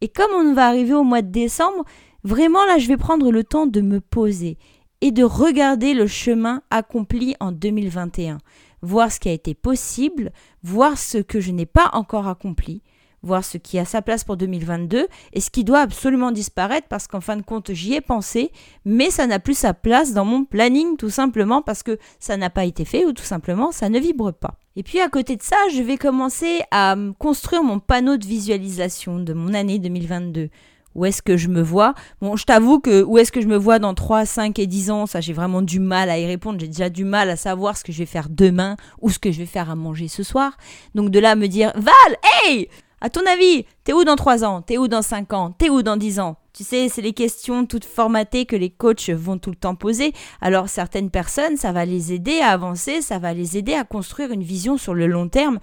Et 0.00 0.08
comme 0.08 0.32
on 0.32 0.54
va 0.54 0.66
arriver 0.66 0.94
au 0.94 1.04
mois 1.04 1.22
de 1.22 1.30
décembre, 1.30 1.84
vraiment 2.22 2.64
là 2.66 2.78
je 2.78 2.88
vais 2.88 2.96
prendre 2.96 3.32
le 3.32 3.44
temps 3.44 3.66
de 3.66 3.80
me 3.80 4.00
poser 4.00 4.58
et 5.00 5.10
de 5.10 5.24
regarder 5.24 5.94
le 5.94 6.06
chemin 6.06 6.62
accompli 6.70 7.34
en 7.40 7.50
2021, 7.50 8.38
voir 8.82 9.10
ce 9.10 9.18
qui 9.18 9.28
a 9.28 9.32
été 9.32 9.54
possible, 9.54 10.32
voir 10.62 10.98
ce 10.98 11.18
que 11.18 11.40
je 11.40 11.50
n'ai 11.50 11.66
pas 11.66 11.90
encore 11.92 12.28
accompli, 12.28 12.82
voir 13.22 13.44
ce 13.44 13.58
qui 13.58 13.78
a 13.78 13.84
sa 13.84 14.02
place 14.02 14.24
pour 14.24 14.36
2022 14.36 15.06
et 15.32 15.40
ce 15.40 15.50
qui 15.50 15.64
doit 15.64 15.80
absolument 15.80 16.32
disparaître 16.32 16.88
parce 16.88 17.06
qu'en 17.06 17.20
fin 17.20 17.36
de 17.36 17.42
compte 17.42 17.72
j'y 17.72 17.94
ai 17.94 18.00
pensé, 18.00 18.50
mais 18.84 19.10
ça 19.10 19.26
n'a 19.26 19.38
plus 19.38 19.56
sa 19.56 19.74
place 19.74 20.12
dans 20.12 20.24
mon 20.24 20.44
planning 20.44 20.96
tout 20.96 21.10
simplement 21.10 21.62
parce 21.62 21.82
que 21.82 21.98
ça 22.18 22.36
n'a 22.36 22.50
pas 22.50 22.64
été 22.64 22.84
fait 22.84 23.04
ou 23.04 23.12
tout 23.12 23.24
simplement 23.24 23.72
ça 23.72 23.88
ne 23.88 23.98
vibre 23.98 24.32
pas. 24.32 24.56
Et 24.74 24.82
puis 24.82 25.00
à 25.00 25.08
côté 25.08 25.36
de 25.36 25.42
ça, 25.42 25.56
je 25.74 25.82
vais 25.82 25.98
commencer 25.98 26.60
à 26.70 26.96
construire 27.18 27.62
mon 27.62 27.78
panneau 27.78 28.16
de 28.16 28.26
visualisation 28.26 29.18
de 29.18 29.34
mon 29.34 29.52
année 29.52 29.78
2022. 29.78 30.48
Où 30.94 31.06
est-ce 31.06 31.22
que 31.22 31.36
je 31.36 31.48
me 31.48 31.62
vois? 31.62 31.94
Bon, 32.20 32.36
je 32.36 32.44
t'avoue 32.44 32.78
que 32.78 33.02
où 33.02 33.18
est-ce 33.18 33.32
que 33.32 33.40
je 33.40 33.46
me 33.46 33.56
vois 33.56 33.78
dans 33.78 33.94
3, 33.94 34.26
5 34.26 34.58
et 34.58 34.66
10 34.66 34.90
ans, 34.90 35.06
ça 35.06 35.20
j'ai 35.20 35.32
vraiment 35.32 35.62
du 35.62 35.80
mal 35.80 36.10
à 36.10 36.18
y 36.18 36.26
répondre. 36.26 36.60
J'ai 36.60 36.68
déjà 36.68 36.90
du 36.90 37.04
mal 37.04 37.30
à 37.30 37.36
savoir 37.36 37.76
ce 37.76 37.84
que 37.84 37.92
je 37.92 37.98
vais 37.98 38.06
faire 38.06 38.28
demain 38.28 38.76
ou 39.00 39.10
ce 39.10 39.18
que 39.18 39.32
je 39.32 39.38
vais 39.38 39.46
faire 39.46 39.70
à 39.70 39.74
manger 39.74 40.08
ce 40.08 40.22
soir. 40.22 40.56
Donc 40.94 41.10
de 41.10 41.18
là 41.18 41.34
me 41.34 41.48
dire 41.48 41.72
Val, 41.74 42.16
hey 42.44 42.68
à 43.04 43.10
ton 43.10 43.22
avis, 43.26 43.66
t'es 43.82 43.92
où 43.92 44.04
dans 44.04 44.14
3 44.14 44.44
ans? 44.44 44.62
T'es 44.62 44.78
où 44.78 44.86
dans 44.86 45.02
5 45.02 45.32
ans? 45.32 45.50
T'es 45.50 45.68
où 45.68 45.82
dans 45.82 45.96
10 45.96 46.20
ans? 46.20 46.36
Tu 46.52 46.62
sais, 46.62 46.88
c'est 46.88 47.02
les 47.02 47.12
questions 47.12 47.66
toutes 47.66 47.84
formatées 47.84 48.46
que 48.46 48.54
les 48.54 48.70
coachs 48.70 49.10
vont 49.10 49.38
tout 49.38 49.50
le 49.50 49.56
temps 49.56 49.74
poser. 49.74 50.12
Alors 50.40 50.68
certaines 50.68 51.10
personnes, 51.10 51.56
ça 51.56 51.72
va 51.72 51.84
les 51.84 52.12
aider 52.12 52.38
à 52.38 52.50
avancer, 52.50 53.02
ça 53.02 53.18
va 53.18 53.34
les 53.34 53.58
aider 53.58 53.74
à 53.74 53.82
construire 53.82 54.30
une 54.30 54.44
vision 54.44 54.76
sur 54.76 54.94
le 54.94 55.08
long 55.08 55.28
terme. 55.28 55.58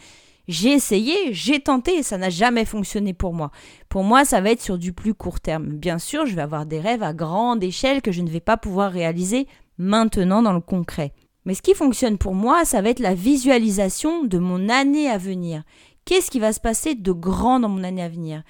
J'ai 0.50 0.74
essayé, 0.74 1.15
j'ai 1.31 1.62
tenté, 1.62 2.03
ça 2.03 2.17
n'a 2.17 2.29
jamais 2.29 2.65
fonctionné 2.65 3.13
pour 3.13 3.34
moi. 3.34 3.51
Pour 3.88 4.03
moi, 4.03 4.25
ça 4.25 4.41
va 4.41 4.51
être 4.51 4.62
sur 4.62 4.77
du 4.77 4.91
plus 4.91 5.13
court 5.13 5.39
terme. 5.39 5.67
Bien 5.67 5.98
sûr, 5.98 6.25
je 6.25 6.36
vais 6.36 6.41
avoir 6.41 6.65
des 6.65 6.81
rêves 6.81 7.03
à 7.03 7.13
grande 7.13 7.63
échelle 7.63 8.01
que 8.01 8.12
je 8.12 8.22
ne 8.22 8.29
vais 8.29 8.41
pas 8.41 8.58
pouvoir 8.58 8.91
réaliser 8.91 9.48
maintenant 9.77 10.41
dans 10.41 10.51
le 10.51 10.60
concret. 10.60 11.13
Mais 11.46 11.53
ce 11.53 11.62
qui 11.62 11.74
fonctionne 11.74 12.17
pour 12.17 12.36
moi, 12.36 12.65
ça 12.65 12.81
va 12.81 12.89
être 12.89 13.00
la 13.00 13.13
visualisation 13.13 14.24
de 14.24 14.38
mon 14.38 14.69
année 14.69 15.10
à 15.10 15.17
venir. 15.17 15.63
Qu'est-ce 16.10 16.32
qui 16.32 16.39
va 16.39 16.54
se 16.54 16.60
passer 16.60 16.96
de 16.96 17.12
grand 17.12 17.60
dans 17.60 17.70
mon 17.70 17.84
année 17.84 18.01
à 18.01 18.10
venir? 18.10 18.42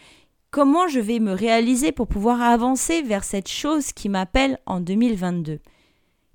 Comment 0.49 0.87
je 0.87 1.01
vais 1.01 1.19
me 1.19 1.33
réaliser 1.33 1.91
pour 1.91 2.07
pouvoir 2.07 2.41
avancer 2.41 3.01
vers 3.01 3.25
cette 3.25 3.49
chose 3.49 3.91
qui 3.91 4.07
m'appelle 4.07 4.59
en 4.65 4.79
2022 4.79 5.59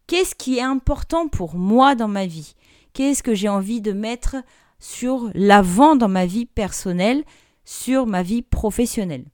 Qu'est-ce 0.07 0.35
qui 0.35 0.59
est 0.59 0.63
important 0.63 1.29
pour 1.29 1.55
moi 1.55 1.95
dans 1.95 2.09
ma 2.09 2.27
vie? 2.27 2.53
Qu'est-ce 2.93 3.23
que 3.23 3.35
j'ai 3.35 3.49
envie 3.49 3.81
de 3.81 3.93
mettre 3.93 4.37
sur 4.79 5.31
l'avant 5.33 5.97
dans 5.97 6.11
ma 6.11 6.27
vie 6.27 6.45
personnelle, 6.45 7.25
sur 7.65 8.05
ma 8.05 8.23
vie 8.23 8.43
professionnelle? 8.43 9.25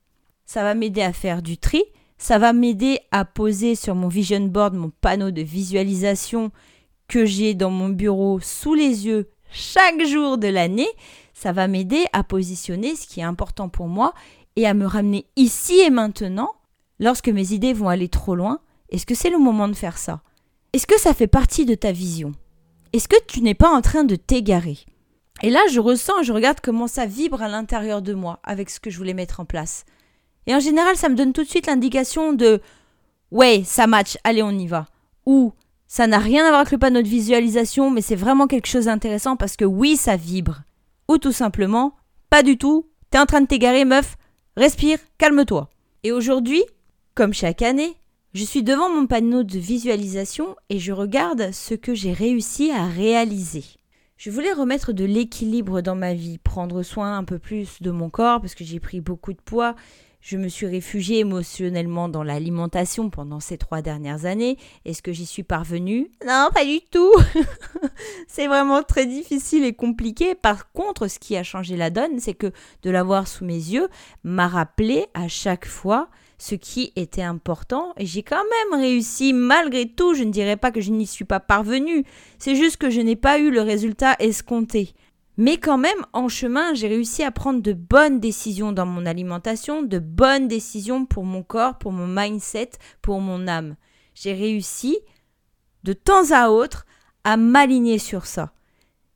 Ça 0.46 0.62
va 0.62 0.76
m'aider 0.76 1.02
à 1.02 1.12
faire 1.12 1.42
du 1.42 1.58
tri, 1.58 1.82
ça 2.18 2.38
va 2.38 2.52
m'aider 2.52 3.00
à 3.10 3.24
poser 3.24 3.74
sur 3.74 3.96
mon 3.96 4.06
vision 4.06 4.46
board 4.46 4.74
mon 4.74 4.92
panneau 5.00 5.32
de 5.32 5.42
visualisation 5.42 6.52
que 7.08 7.24
j'ai 7.24 7.54
dans 7.54 7.70
mon 7.70 7.88
bureau 7.88 8.38
sous 8.38 8.74
les 8.74 9.08
yeux 9.08 9.28
chaque 9.52 10.04
jour 10.04 10.38
de 10.38 10.48
l'année. 10.48 10.88
Ça 11.34 11.52
va 11.52 11.68
m'aider 11.68 12.04
à 12.12 12.22
positionner 12.22 12.96
ce 12.96 13.06
qui 13.06 13.20
est 13.20 13.24
important 13.24 13.68
pour 13.68 13.88
moi 13.88 14.12
et 14.56 14.66
à 14.66 14.74
me 14.74 14.86
ramener 14.86 15.26
ici 15.36 15.80
et 15.80 15.90
maintenant 15.90 16.52
lorsque 16.98 17.28
mes 17.28 17.52
idées 17.52 17.72
vont 17.72 17.88
aller 17.88 18.08
trop 18.08 18.34
loin. 18.34 18.60
Est-ce 18.90 19.06
que 19.06 19.14
c'est 19.14 19.30
le 19.30 19.38
moment 19.38 19.68
de 19.68 19.74
faire 19.74 19.98
ça? 19.98 20.20
Est-ce 20.72 20.86
que 20.86 20.98
ça 21.00 21.14
fait 21.14 21.26
partie 21.26 21.64
de 21.64 21.74
ta 21.74 21.92
vision? 21.92 22.32
Est-ce 22.92 23.08
que 23.08 23.22
tu 23.26 23.40
n'es 23.40 23.54
pas 23.54 23.70
en 23.70 23.80
train 23.80 24.04
de 24.04 24.16
t'égarer? 24.16 24.78
Et 25.42 25.50
là, 25.50 25.60
je 25.72 25.80
ressens, 25.80 26.22
je 26.24 26.32
regarde 26.32 26.60
comment 26.60 26.86
ça 26.86 27.06
vibre 27.06 27.40
à 27.40 27.48
l'intérieur 27.48 28.02
de 28.02 28.14
moi 28.14 28.40
avec 28.42 28.68
ce 28.68 28.80
que 28.80 28.90
je 28.90 28.98
voulais 28.98 29.14
mettre 29.14 29.40
en 29.40 29.44
place. 29.44 29.84
Et 30.46 30.54
en 30.54 30.60
général, 30.60 30.96
ça 30.96 31.08
me 31.08 31.14
donne 31.14 31.32
tout 31.32 31.44
de 31.44 31.48
suite 31.48 31.66
l'indication 31.66 32.32
de 32.32 32.60
ouais, 33.30 33.62
ça 33.64 33.86
match, 33.86 34.18
allez, 34.24 34.42
on 34.42 34.50
y 34.50 34.66
va. 34.66 34.86
Ou 35.26 35.52
ça 35.90 36.06
n'a 36.06 36.20
rien 36.20 36.44
à 36.44 36.50
voir 36.50 36.60
avec 36.60 36.70
le 36.70 36.78
panneau 36.78 37.02
de 37.02 37.08
visualisation, 37.08 37.90
mais 37.90 38.00
c'est 38.00 38.14
vraiment 38.14 38.46
quelque 38.46 38.68
chose 38.68 38.84
d'intéressant 38.84 39.34
parce 39.34 39.56
que 39.56 39.64
oui, 39.64 39.96
ça 39.96 40.14
vibre. 40.14 40.62
Ou 41.08 41.18
tout 41.18 41.32
simplement, 41.32 41.96
pas 42.30 42.44
du 42.44 42.56
tout, 42.56 42.86
t'es 43.10 43.18
en 43.18 43.26
train 43.26 43.40
de 43.40 43.48
t'égarer, 43.48 43.84
meuf, 43.84 44.16
respire, 44.56 45.00
calme-toi. 45.18 45.68
Et 46.04 46.12
aujourd'hui, 46.12 46.62
comme 47.16 47.34
chaque 47.34 47.62
année, 47.62 47.96
je 48.34 48.44
suis 48.44 48.62
devant 48.62 48.88
mon 48.88 49.08
panneau 49.08 49.42
de 49.42 49.58
visualisation 49.58 50.54
et 50.68 50.78
je 50.78 50.92
regarde 50.92 51.50
ce 51.50 51.74
que 51.74 51.92
j'ai 51.92 52.12
réussi 52.12 52.70
à 52.70 52.86
réaliser. 52.86 53.64
Je 54.16 54.30
voulais 54.30 54.52
remettre 54.52 54.92
de 54.92 55.04
l'équilibre 55.04 55.80
dans 55.80 55.96
ma 55.96 56.14
vie, 56.14 56.38
prendre 56.38 56.84
soin 56.84 57.18
un 57.18 57.24
peu 57.24 57.40
plus 57.40 57.82
de 57.82 57.90
mon 57.90 58.10
corps 58.10 58.40
parce 58.40 58.54
que 58.54 58.62
j'ai 58.62 58.78
pris 58.78 59.00
beaucoup 59.00 59.32
de 59.32 59.40
poids. 59.44 59.74
Je 60.20 60.36
me 60.36 60.48
suis 60.48 60.66
réfugiée 60.66 61.20
émotionnellement 61.20 62.10
dans 62.10 62.22
l'alimentation 62.22 63.08
pendant 63.08 63.40
ces 63.40 63.56
trois 63.56 63.80
dernières 63.80 64.26
années. 64.26 64.58
Est-ce 64.84 65.00
que 65.00 65.12
j'y 65.12 65.24
suis 65.24 65.42
parvenue? 65.42 66.10
Non, 66.26 66.50
pas 66.52 66.64
du 66.64 66.80
tout. 66.90 67.12
c'est 68.28 68.46
vraiment 68.46 68.82
très 68.82 69.06
difficile 69.06 69.64
et 69.64 69.72
compliqué. 69.72 70.34
Par 70.34 70.72
contre, 70.72 71.08
ce 71.08 71.18
qui 71.18 71.36
a 71.36 71.42
changé 71.42 71.74
la 71.74 71.88
donne, 71.88 72.20
c'est 72.20 72.34
que 72.34 72.52
de 72.82 72.90
l'avoir 72.90 73.28
sous 73.28 73.46
mes 73.46 73.54
yeux 73.54 73.88
m'a 74.22 74.46
rappelé 74.46 75.06
à 75.14 75.26
chaque 75.26 75.66
fois 75.66 76.10
ce 76.36 76.54
qui 76.54 76.92
était 76.96 77.22
important 77.22 77.92
et 77.96 78.06
j'ai 78.06 78.22
quand 78.22 78.36
même 78.70 78.80
réussi 78.80 79.32
malgré 79.32 79.86
tout. 79.86 80.14
Je 80.14 80.24
ne 80.24 80.30
dirais 80.30 80.56
pas 80.56 80.70
que 80.70 80.80
je 80.82 80.90
n'y 80.90 81.06
suis 81.06 81.24
pas 81.24 81.40
parvenue, 81.40 82.04
c'est 82.38 82.56
juste 82.56 82.76
que 82.76 82.90
je 82.90 83.00
n'ai 83.00 83.16
pas 83.16 83.38
eu 83.38 83.50
le 83.50 83.62
résultat 83.62 84.16
escompté. 84.18 84.94
Mais 85.40 85.56
quand 85.56 85.78
même, 85.78 86.04
en 86.12 86.28
chemin, 86.28 86.74
j'ai 86.74 86.86
réussi 86.86 87.22
à 87.22 87.30
prendre 87.30 87.62
de 87.62 87.72
bonnes 87.72 88.20
décisions 88.20 88.72
dans 88.72 88.84
mon 88.84 89.06
alimentation, 89.06 89.80
de 89.82 89.98
bonnes 89.98 90.48
décisions 90.48 91.06
pour 91.06 91.24
mon 91.24 91.42
corps, 91.42 91.78
pour 91.78 91.92
mon 91.92 92.06
mindset, 92.06 92.72
pour 93.00 93.22
mon 93.22 93.48
âme. 93.48 93.76
J'ai 94.14 94.34
réussi, 94.34 94.98
de 95.82 95.94
temps 95.94 96.32
à 96.32 96.50
autre, 96.50 96.84
à 97.24 97.38
m'aligner 97.38 97.98
sur 97.98 98.26
ça. 98.26 98.52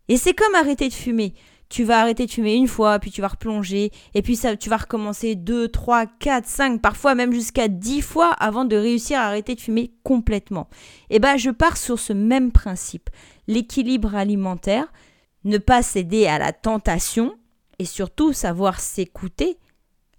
Et 0.08 0.16
c'est 0.16 0.32
comme 0.32 0.54
arrêter 0.54 0.88
de 0.88 0.94
fumer 0.94 1.34
tu 1.74 1.82
vas 1.82 2.00
arrêter 2.00 2.26
de 2.26 2.30
fumer 2.30 2.54
une 2.54 2.68
fois, 2.68 3.00
puis 3.00 3.10
tu 3.10 3.20
vas 3.20 3.26
replonger, 3.26 3.90
et 4.14 4.22
puis 4.22 4.36
ça, 4.36 4.56
tu 4.56 4.70
vas 4.70 4.76
recommencer 4.76 5.34
deux, 5.34 5.66
trois, 5.66 6.06
quatre, 6.06 6.46
cinq, 6.46 6.80
parfois 6.80 7.16
même 7.16 7.32
jusqu'à 7.32 7.66
dix 7.66 8.00
fois 8.00 8.28
avant 8.28 8.64
de 8.64 8.76
réussir 8.76 9.18
à 9.18 9.24
arrêter 9.24 9.56
de 9.56 9.60
fumer 9.60 9.92
complètement. 10.04 10.68
Et 11.10 11.16
eh 11.16 11.18
ben, 11.18 11.36
je 11.36 11.50
pars 11.50 11.76
sur 11.76 11.98
ce 11.98 12.12
même 12.12 12.52
principe. 12.52 13.10
L'équilibre 13.48 14.14
alimentaire, 14.14 14.92
ne 15.44 15.58
pas 15.58 15.82
céder 15.82 16.26
à 16.26 16.38
la 16.38 16.52
tentation, 16.52 17.38
et 17.78 17.84
surtout 17.84 18.32
savoir 18.32 18.80
s'écouter 18.80 19.58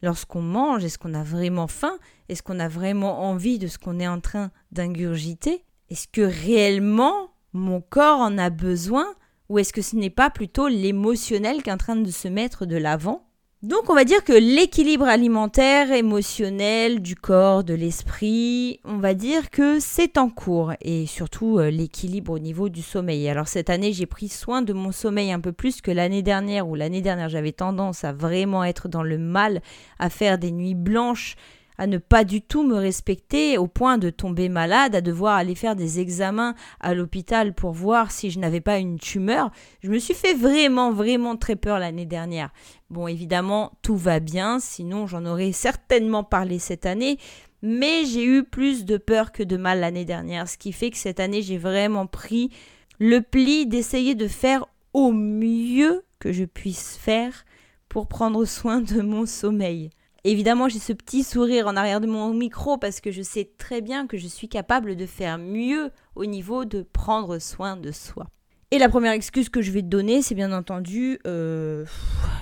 lorsqu'on 0.01 0.41
mange. 0.41 0.83
Est-ce 0.83 0.97
qu'on 0.97 1.13
a 1.13 1.23
vraiment 1.23 1.67
faim? 1.67 1.97
Est-ce 2.29 2.43
qu'on 2.43 2.59
a 2.59 2.67
vraiment 2.67 3.23
envie 3.23 3.59
de 3.59 3.67
ce 3.67 3.77
qu'on 3.77 3.99
est 3.99 4.07
en 4.07 4.19
train 4.19 4.51
d'ingurgiter? 4.71 5.63
Est-ce 5.89 6.07
que 6.07 6.21
réellement 6.21 7.31
mon 7.53 7.81
corps 7.81 8.19
en 8.19 8.37
a 8.37 8.49
besoin? 8.49 9.05
Ou 9.49 9.59
est-ce 9.59 9.73
que 9.73 9.81
ce 9.81 9.95
n'est 9.95 10.09
pas 10.09 10.29
plutôt 10.29 10.67
l'émotionnel 10.67 11.61
qui 11.63 11.69
est 11.69 11.73
en 11.73 11.77
train 11.77 11.95
de 11.95 12.11
se 12.11 12.27
mettre 12.27 12.65
de 12.65 12.77
l'avant? 12.77 13.24
Donc 13.65 13.89
on 13.89 13.95
va 13.95 14.03
dire 14.03 14.23
que 14.23 14.31
l'équilibre 14.31 15.07
alimentaire, 15.07 15.91
émotionnel, 15.91 17.01
du 17.01 17.15
corps, 17.15 17.63
de 17.63 17.73
l'esprit, 17.73 18.79
on 18.83 18.97
va 18.97 19.15
dire 19.15 19.49
que 19.49 19.79
c'est 19.79 20.19
en 20.19 20.29
cours 20.29 20.73
et 20.81 21.07
surtout 21.07 21.57
euh, 21.57 21.71
l'équilibre 21.71 22.33
au 22.33 22.37
niveau 22.37 22.69
du 22.69 22.83
sommeil. 22.83 23.27
Alors 23.27 23.47
cette 23.47 23.71
année 23.71 23.91
j'ai 23.91 24.05
pris 24.05 24.29
soin 24.29 24.61
de 24.61 24.71
mon 24.71 24.91
sommeil 24.91 25.31
un 25.31 25.39
peu 25.39 25.51
plus 25.51 25.81
que 25.81 25.89
l'année 25.89 26.21
dernière 26.21 26.67
où 26.67 26.75
l'année 26.75 27.01
dernière 27.01 27.27
j'avais 27.27 27.53
tendance 27.53 28.03
à 28.03 28.13
vraiment 28.13 28.63
être 28.63 28.87
dans 28.87 29.01
le 29.01 29.17
mal, 29.17 29.63
à 29.97 30.11
faire 30.11 30.37
des 30.37 30.51
nuits 30.51 30.75
blanches 30.75 31.35
à 31.77 31.87
ne 31.87 31.97
pas 31.97 32.23
du 32.23 32.41
tout 32.41 32.63
me 32.63 32.75
respecter 32.75 33.57
au 33.57 33.67
point 33.67 33.97
de 33.97 34.09
tomber 34.09 34.49
malade, 34.49 34.95
à 34.95 35.01
devoir 35.01 35.35
aller 35.35 35.55
faire 35.55 35.75
des 35.75 35.99
examens 35.99 36.55
à 36.79 36.93
l'hôpital 36.93 37.53
pour 37.53 37.71
voir 37.71 38.11
si 38.11 38.31
je 38.31 38.39
n'avais 38.39 38.61
pas 38.61 38.77
une 38.77 38.99
tumeur. 38.99 39.51
Je 39.81 39.89
me 39.89 39.99
suis 39.99 40.13
fait 40.13 40.33
vraiment, 40.33 40.91
vraiment 40.91 41.35
très 41.35 41.55
peur 41.55 41.79
l'année 41.79 42.05
dernière. 42.05 42.51
Bon, 42.89 43.07
évidemment, 43.07 43.73
tout 43.81 43.97
va 43.97 44.19
bien, 44.19 44.59
sinon 44.59 45.07
j'en 45.07 45.25
aurais 45.25 45.51
certainement 45.51 46.23
parlé 46.23 46.59
cette 46.59 46.85
année, 46.85 47.17
mais 47.61 48.05
j'ai 48.05 48.23
eu 48.23 48.43
plus 48.43 48.85
de 48.85 48.97
peur 48.97 49.31
que 49.31 49.43
de 49.43 49.57
mal 49.57 49.79
l'année 49.79 50.05
dernière, 50.05 50.47
ce 50.47 50.57
qui 50.57 50.71
fait 50.71 50.91
que 50.91 50.97
cette 50.97 51.19
année 51.19 51.41
j'ai 51.41 51.57
vraiment 51.57 52.05
pris 52.05 52.51
le 52.99 53.21
pli 53.21 53.65
d'essayer 53.65 54.15
de 54.15 54.27
faire 54.27 54.65
au 54.93 55.11
mieux 55.11 56.03
que 56.19 56.31
je 56.31 56.45
puisse 56.45 56.95
faire 56.95 57.45
pour 57.89 58.07
prendre 58.07 58.45
soin 58.45 58.81
de 58.81 59.01
mon 59.01 59.25
sommeil. 59.25 59.89
Évidemment, 60.27 60.67
j'ai 60.67 60.79
ce 60.79 60.91
petit 60.91 61.23
sourire 61.23 61.67
en 61.67 61.75
arrière 61.75 62.01
de 62.01 62.07
mon 62.07 62.33
micro 62.33 62.79
parce 62.79 62.99
que 62.99 63.11
je 63.11 63.21
sais 63.21 63.47
très 63.59 63.81
bien 63.81 64.07
que 64.07 64.17
je 64.17 64.25
suis 64.25 64.49
capable 64.49 64.95
de 64.95 65.05
faire 65.05 65.37
mieux 65.37 65.91
au 66.15 66.25
niveau 66.25 66.65
de 66.65 66.81
prendre 66.81 67.37
soin 67.37 67.77
de 67.77 67.91
soi. 67.91 68.25
Et 68.71 68.79
la 68.79 68.89
première 68.89 69.11
excuse 69.11 69.49
que 69.49 69.61
je 69.61 69.69
vais 69.69 69.83
te 69.83 69.87
donner, 69.87 70.23
c'est 70.23 70.33
bien 70.33 70.51
entendu, 70.51 71.19
euh, 71.27 71.85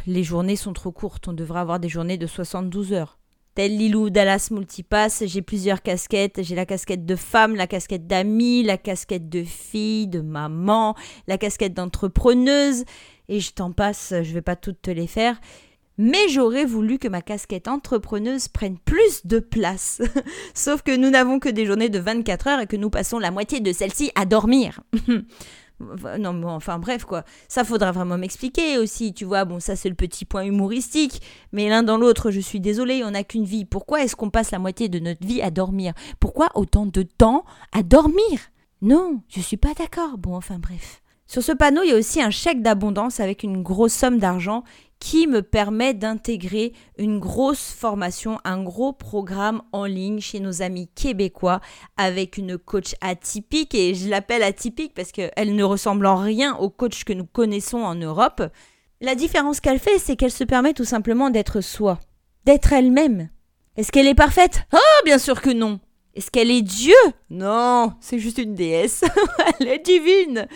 les 0.07 0.23
journées 0.23 0.55
sont 0.55 0.71
trop 0.71 0.93
courtes, 0.93 1.27
on 1.27 1.33
devrait 1.33 1.59
avoir 1.59 1.81
des 1.81 1.89
journées 1.89 2.17
de 2.17 2.25
72 2.25 2.93
heures. 2.93 3.19
Tel 3.53 3.77
Lilou 3.77 4.09
Dallas 4.09 4.47
Multipass, 4.49 5.25
j'ai 5.25 5.41
plusieurs 5.41 5.81
casquettes. 5.81 6.41
J'ai 6.41 6.55
la 6.55 6.65
casquette 6.65 7.05
de 7.05 7.15
femme, 7.17 7.55
la 7.55 7.67
casquette 7.67 8.07
d'amie, 8.07 8.63
la 8.63 8.77
casquette 8.77 9.27
de 9.27 9.43
fille, 9.43 10.07
de 10.07 10.21
maman, 10.21 10.95
la 11.27 11.37
casquette 11.37 11.73
d'entrepreneuse. 11.73 12.85
Et 13.27 13.41
je 13.41 13.51
t'en 13.51 13.73
passe, 13.73 14.13
je 14.23 14.33
vais 14.33 14.41
pas 14.41 14.55
toutes 14.55 14.81
te 14.81 14.89
les 14.89 15.05
faire 15.05 15.37
mais 15.97 16.27
j'aurais 16.29 16.65
voulu 16.65 16.97
que 16.97 17.07
ma 17.07 17.21
casquette 17.21 17.67
entrepreneuse 17.67 18.47
prenne 18.47 18.77
plus 18.77 19.25
de 19.25 19.39
place. 19.39 20.01
Sauf 20.53 20.81
que 20.81 20.95
nous 20.95 21.09
n'avons 21.09 21.39
que 21.39 21.49
des 21.49 21.65
journées 21.65 21.89
de 21.89 21.99
24 21.99 22.47
heures 22.47 22.59
et 22.61 22.67
que 22.67 22.75
nous 22.75 22.89
passons 22.89 23.19
la 23.19 23.31
moitié 23.31 23.59
de 23.59 23.71
celle-ci 23.71 24.11
à 24.15 24.25
dormir. 24.25 24.81
non, 26.19 26.33
mais 26.33 26.45
enfin 26.45 26.79
bref 26.79 27.05
quoi. 27.05 27.23
Ça 27.47 27.63
faudra 27.63 27.91
vraiment 27.91 28.17
m'expliquer 28.17 28.77
aussi, 28.77 29.13
tu 29.13 29.25
vois. 29.25 29.45
Bon, 29.45 29.59
ça 29.59 29.75
c'est 29.75 29.89
le 29.89 29.95
petit 29.95 30.25
point 30.25 30.43
humoristique, 30.43 31.21
mais 31.51 31.69
l'un 31.69 31.83
dans 31.83 31.97
l'autre, 31.97 32.31
je 32.31 32.39
suis 32.39 32.59
désolée, 32.59 33.03
on 33.03 33.11
n'a 33.11 33.23
qu'une 33.23 33.45
vie. 33.45 33.65
Pourquoi 33.65 34.03
est-ce 34.03 34.15
qu'on 34.15 34.29
passe 34.29 34.51
la 34.51 34.59
moitié 34.59 34.89
de 34.89 34.99
notre 34.99 35.25
vie 35.25 35.41
à 35.41 35.51
dormir? 35.51 35.93
Pourquoi 36.19 36.49
autant 36.55 36.85
de 36.85 37.03
temps 37.03 37.45
à 37.71 37.83
dormir? 37.83 38.39
Non, 38.81 39.21
je 39.29 39.39
suis 39.39 39.57
pas 39.57 39.73
d'accord. 39.73 40.17
Bon, 40.17 40.35
enfin 40.35 40.59
bref. 40.59 41.01
Sur 41.25 41.41
ce 41.41 41.53
panneau, 41.53 41.81
il 41.83 41.89
y 41.89 41.93
a 41.93 41.97
aussi 41.97 42.21
un 42.21 42.29
chèque 42.29 42.61
d'abondance 42.61 43.19
avec 43.19 43.43
une 43.43 43.63
grosse 43.63 43.93
somme 43.93 44.19
d'argent 44.19 44.63
qui 45.03 45.27
me 45.27 45.41
permet 45.41 45.93
d'intégrer 45.93 46.71
une 46.97 47.19
grosse 47.19 47.73
formation, 47.73 48.39
un 48.45 48.63
gros 48.63 48.93
programme 48.93 49.61
en 49.73 49.83
ligne 49.83 50.21
chez 50.21 50.39
nos 50.39 50.61
amis 50.61 50.87
québécois 50.95 51.59
avec 51.97 52.37
une 52.37 52.57
coach 52.57 52.95
atypique 53.01 53.75
et 53.75 53.95
je 53.95 54.07
l'appelle 54.07 54.43
atypique 54.43 54.93
parce 54.93 55.11
qu'elle 55.11 55.55
ne 55.55 55.63
ressemble 55.65 56.05
en 56.05 56.15
rien 56.15 56.55
au 56.55 56.69
coach 56.69 57.03
que 57.03 57.11
nous 57.11 57.25
connaissons 57.25 57.79
en 57.79 57.95
Europe. 57.95 58.43
La 59.01 59.15
différence 59.15 59.59
qu'elle 59.59 59.79
fait, 59.79 59.99
c'est 59.99 60.15
qu'elle 60.15 60.31
se 60.31 60.45
permet 60.45 60.73
tout 60.73 60.85
simplement 60.85 61.29
d'être 61.29 61.59
soi, 61.59 61.99
d'être 62.45 62.71
elle-même. 62.71 63.29
Est-ce 63.75 63.91
qu'elle 63.91 64.07
est 64.07 64.15
parfaite? 64.15 64.63
Oh, 64.71 65.03
bien 65.03 65.17
sûr 65.17 65.41
que 65.41 65.49
non. 65.49 65.81
Est-ce 66.15 66.31
qu'elle 66.31 66.49
est 66.49 66.61
Dieu? 66.61 66.95
Non, 67.29 67.91
c'est 67.99 68.19
juste 68.19 68.37
une 68.37 68.55
déesse. 68.55 69.03
Elle 69.59 69.67
est 69.67 69.85
divine. 69.85 70.47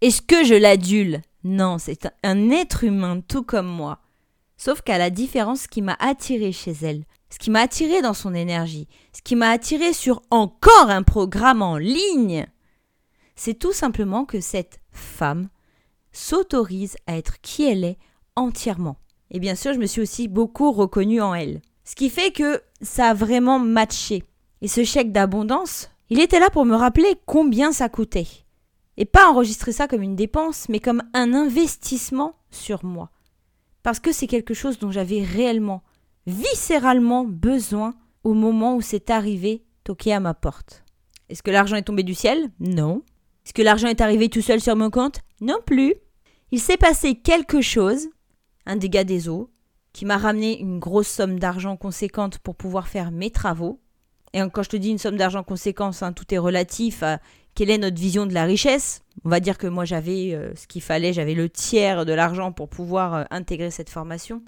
Est-ce 0.00 0.22
que 0.22 0.44
je 0.44 0.54
l'adule? 0.54 1.22
Non, 1.42 1.78
c'est 1.78 2.08
un 2.22 2.50
être 2.50 2.84
humain 2.84 3.20
tout 3.26 3.42
comme 3.42 3.66
moi. 3.66 3.98
Sauf 4.56 4.80
qu'à 4.80 4.96
la 4.96 5.10
différence 5.10 5.66
qui 5.66 5.82
m'a 5.82 5.96
attiré 5.98 6.52
chez 6.52 6.72
elle, 6.82 7.04
ce 7.30 7.38
qui 7.38 7.50
m'a 7.50 7.62
attiré 7.62 8.00
dans 8.00 8.14
son 8.14 8.32
énergie, 8.32 8.86
ce 9.12 9.22
qui 9.22 9.34
m'a 9.34 9.50
attiré 9.50 9.92
sur 9.92 10.22
encore 10.30 10.88
un 10.88 11.02
programme 11.02 11.62
en 11.62 11.78
ligne, 11.78 12.46
c'est 13.34 13.58
tout 13.58 13.72
simplement 13.72 14.24
que 14.24 14.40
cette 14.40 14.78
femme 14.92 15.48
s'autorise 16.12 16.96
à 17.08 17.16
être 17.16 17.40
qui 17.40 17.64
elle 17.64 17.82
est 17.82 17.98
entièrement. 18.36 18.98
Et 19.32 19.40
bien 19.40 19.56
sûr, 19.56 19.74
je 19.74 19.80
me 19.80 19.86
suis 19.86 20.00
aussi 20.00 20.28
beaucoup 20.28 20.70
reconnue 20.70 21.20
en 21.20 21.34
elle. 21.34 21.60
Ce 21.84 21.96
qui 21.96 22.08
fait 22.08 22.30
que 22.30 22.62
ça 22.82 23.08
a 23.08 23.14
vraiment 23.14 23.58
matché. 23.58 24.22
Et 24.62 24.68
ce 24.68 24.84
chèque 24.84 25.10
d'abondance, 25.10 25.90
il 26.08 26.20
était 26.20 26.38
là 26.38 26.50
pour 26.50 26.64
me 26.64 26.76
rappeler 26.76 27.16
combien 27.26 27.72
ça 27.72 27.88
coûtait. 27.88 28.28
Et 28.98 29.04
pas 29.04 29.30
enregistrer 29.30 29.72
ça 29.72 29.88
comme 29.88 30.02
une 30.02 30.16
dépense, 30.16 30.68
mais 30.68 30.80
comme 30.80 31.02
un 31.14 31.32
investissement 31.32 32.34
sur 32.50 32.84
moi. 32.84 33.10
Parce 33.84 34.00
que 34.00 34.12
c'est 34.12 34.26
quelque 34.26 34.54
chose 34.54 34.78
dont 34.78 34.90
j'avais 34.90 35.22
réellement, 35.22 35.82
viscéralement 36.26 37.24
besoin 37.24 37.94
au 38.24 38.34
moment 38.34 38.74
où 38.74 38.80
c'est 38.80 39.08
arrivé 39.08 39.64
toquer 39.84 40.12
à 40.12 40.20
ma 40.20 40.34
porte. 40.34 40.84
Est-ce 41.28 41.44
que 41.44 41.52
l'argent 41.52 41.76
est 41.76 41.82
tombé 41.82 42.02
du 42.02 42.14
ciel? 42.14 42.50
Non. 42.58 43.02
Est-ce 43.46 43.54
que 43.54 43.62
l'argent 43.62 43.86
est 43.86 44.00
arrivé 44.00 44.28
tout 44.28 44.42
seul 44.42 44.60
sur 44.60 44.74
mon 44.76 44.90
compte? 44.90 45.20
Non 45.40 45.58
plus. 45.64 45.94
Il 46.50 46.60
s'est 46.60 46.76
passé 46.76 47.14
quelque 47.14 47.60
chose, 47.60 48.08
un 48.66 48.76
dégât 48.76 49.04
des 49.04 49.28
eaux, 49.28 49.48
qui 49.92 50.06
m'a 50.06 50.18
ramené 50.18 50.58
une 50.60 50.80
grosse 50.80 51.08
somme 51.08 51.38
d'argent 51.38 51.76
conséquente 51.76 52.38
pour 52.38 52.56
pouvoir 52.56 52.88
faire 52.88 53.12
mes 53.12 53.30
travaux. 53.30 53.80
Et 54.32 54.40
quand 54.52 54.62
je 54.62 54.70
te 54.70 54.76
dis 54.76 54.90
une 54.90 54.98
somme 54.98 55.16
d'argent 55.16 55.44
conséquente, 55.44 56.02
hein, 56.02 56.12
tout 56.12 56.34
est 56.34 56.38
relatif 56.38 57.02
à 57.02 57.20
quelle 57.58 57.70
est 57.70 57.78
notre 57.78 58.00
vision 58.00 58.24
de 58.24 58.34
la 58.34 58.44
richesse. 58.44 59.02
On 59.24 59.28
va 59.28 59.40
dire 59.40 59.58
que 59.58 59.66
moi 59.66 59.84
j'avais 59.84 60.32
euh, 60.32 60.54
ce 60.54 60.68
qu'il 60.68 60.80
fallait, 60.80 61.12
j'avais 61.12 61.34
le 61.34 61.48
tiers 61.48 62.06
de 62.06 62.12
l'argent 62.12 62.52
pour 62.52 62.68
pouvoir 62.68 63.14
euh, 63.14 63.24
intégrer 63.32 63.72
cette 63.72 63.90
formation. 63.90 64.42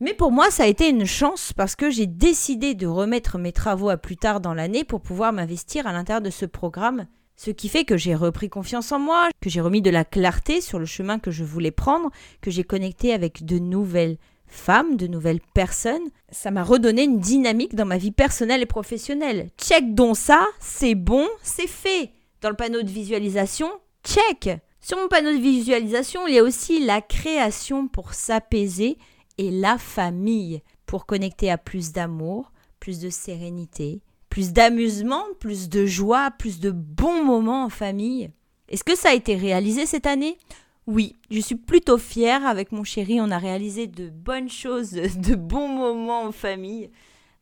Mais 0.00 0.14
pour 0.14 0.32
moi, 0.32 0.50
ça 0.50 0.62
a 0.62 0.66
été 0.66 0.88
une 0.88 1.04
chance 1.04 1.52
parce 1.52 1.76
que 1.76 1.90
j'ai 1.90 2.06
décidé 2.06 2.74
de 2.74 2.86
remettre 2.86 3.36
mes 3.36 3.52
travaux 3.52 3.90
à 3.90 3.98
plus 3.98 4.16
tard 4.16 4.40
dans 4.40 4.54
l'année 4.54 4.82
pour 4.82 5.02
pouvoir 5.02 5.34
m'investir 5.34 5.86
à 5.86 5.92
l'intérieur 5.92 6.22
de 6.22 6.30
ce 6.30 6.46
programme. 6.46 7.06
Ce 7.36 7.50
qui 7.50 7.68
fait 7.68 7.84
que 7.84 7.98
j'ai 7.98 8.14
repris 8.14 8.48
confiance 8.48 8.92
en 8.92 8.98
moi, 8.98 9.28
que 9.42 9.50
j'ai 9.50 9.60
remis 9.60 9.82
de 9.82 9.90
la 9.90 10.06
clarté 10.06 10.62
sur 10.62 10.78
le 10.78 10.86
chemin 10.86 11.18
que 11.18 11.30
je 11.30 11.44
voulais 11.44 11.70
prendre, 11.70 12.10
que 12.40 12.50
j'ai 12.50 12.64
connecté 12.64 13.12
avec 13.12 13.44
de 13.44 13.58
nouvelles 13.58 14.16
femmes, 14.46 14.96
de 14.96 15.06
nouvelles 15.06 15.42
personnes. 15.52 16.08
Ça 16.30 16.50
m'a 16.50 16.64
redonné 16.64 17.04
une 17.04 17.20
dynamique 17.20 17.74
dans 17.74 17.84
ma 17.84 17.98
vie 17.98 18.10
personnelle 18.10 18.62
et 18.62 18.66
professionnelle. 18.66 19.50
Check 19.58 19.94
donc 19.94 20.16
ça, 20.16 20.46
c'est 20.60 20.94
bon, 20.94 21.26
c'est 21.42 21.68
fait. 21.68 22.12
Dans 22.40 22.50
le 22.50 22.56
panneau 22.56 22.82
de 22.82 22.90
visualisation, 22.90 23.68
check. 24.04 24.50
Sur 24.80 24.96
mon 24.96 25.08
panneau 25.08 25.32
de 25.32 25.42
visualisation, 25.42 26.26
il 26.26 26.34
y 26.34 26.38
a 26.38 26.44
aussi 26.44 26.84
la 26.84 27.00
création 27.00 27.88
pour 27.88 28.14
s'apaiser 28.14 28.96
et 29.38 29.50
la 29.50 29.76
famille 29.76 30.62
pour 30.86 31.04
connecter 31.04 31.50
à 31.50 31.58
plus 31.58 31.92
d'amour, 31.92 32.52
plus 32.78 33.00
de 33.00 33.10
sérénité, 33.10 34.02
plus 34.30 34.52
d'amusement, 34.52 35.24
plus 35.40 35.68
de 35.68 35.84
joie, 35.84 36.30
plus 36.30 36.60
de 36.60 36.70
bons 36.70 37.24
moments 37.24 37.64
en 37.64 37.68
famille. 37.70 38.30
Est-ce 38.68 38.84
que 38.84 38.96
ça 38.96 39.10
a 39.10 39.14
été 39.14 39.34
réalisé 39.34 39.84
cette 39.84 40.06
année? 40.06 40.38
Oui, 40.86 41.16
je 41.30 41.40
suis 41.40 41.56
plutôt 41.56 41.98
fière. 41.98 42.46
Avec 42.46 42.70
mon 42.70 42.84
chéri, 42.84 43.20
on 43.20 43.30
a 43.30 43.38
réalisé 43.38 43.86
de 43.88 44.10
bonnes 44.10 44.48
choses, 44.48 44.92
de 45.16 45.34
bons 45.34 45.68
moments 45.68 46.22
en 46.22 46.32
famille. 46.32 46.90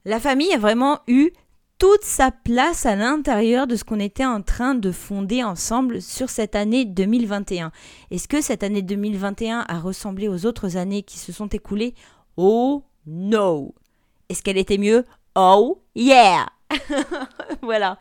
La 0.04 0.20
famille 0.20 0.52
a 0.52 0.58
vraiment 0.58 1.00
eu 1.06 1.32
toute 1.78 2.04
sa 2.04 2.30
place 2.30 2.86
à 2.86 2.96
l'intérieur 2.96 3.66
de 3.66 3.76
ce 3.76 3.84
qu'on 3.84 4.00
était 4.00 4.24
en 4.24 4.40
train 4.40 4.74
de 4.74 4.90
fonder 4.90 5.44
ensemble 5.44 6.00
sur 6.00 6.30
cette 6.30 6.54
année 6.54 6.84
2021. 6.84 7.70
Est-ce 8.10 8.28
que 8.28 8.40
cette 8.40 8.62
année 8.62 8.82
2021 8.82 9.64
a 9.68 9.78
ressemblé 9.78 10.28
aux 10.28 10.46
autres 10.46 10.76
années 10.76 11.02
qui 11.02 11.18
se 11.18 11.32
sont 11.32 11.48
écoulées? 11.48 11.94
Oh 12.36 12.82
no 13.06 13.74
Est-ce 14.28 14.42
qu'elle 14.42 14.56
était 14.56 14.78
mieux? 14.78 15.04
Oh 15.34 15.82
yeah 15.94 16.46
Voilà. 17.62 17.98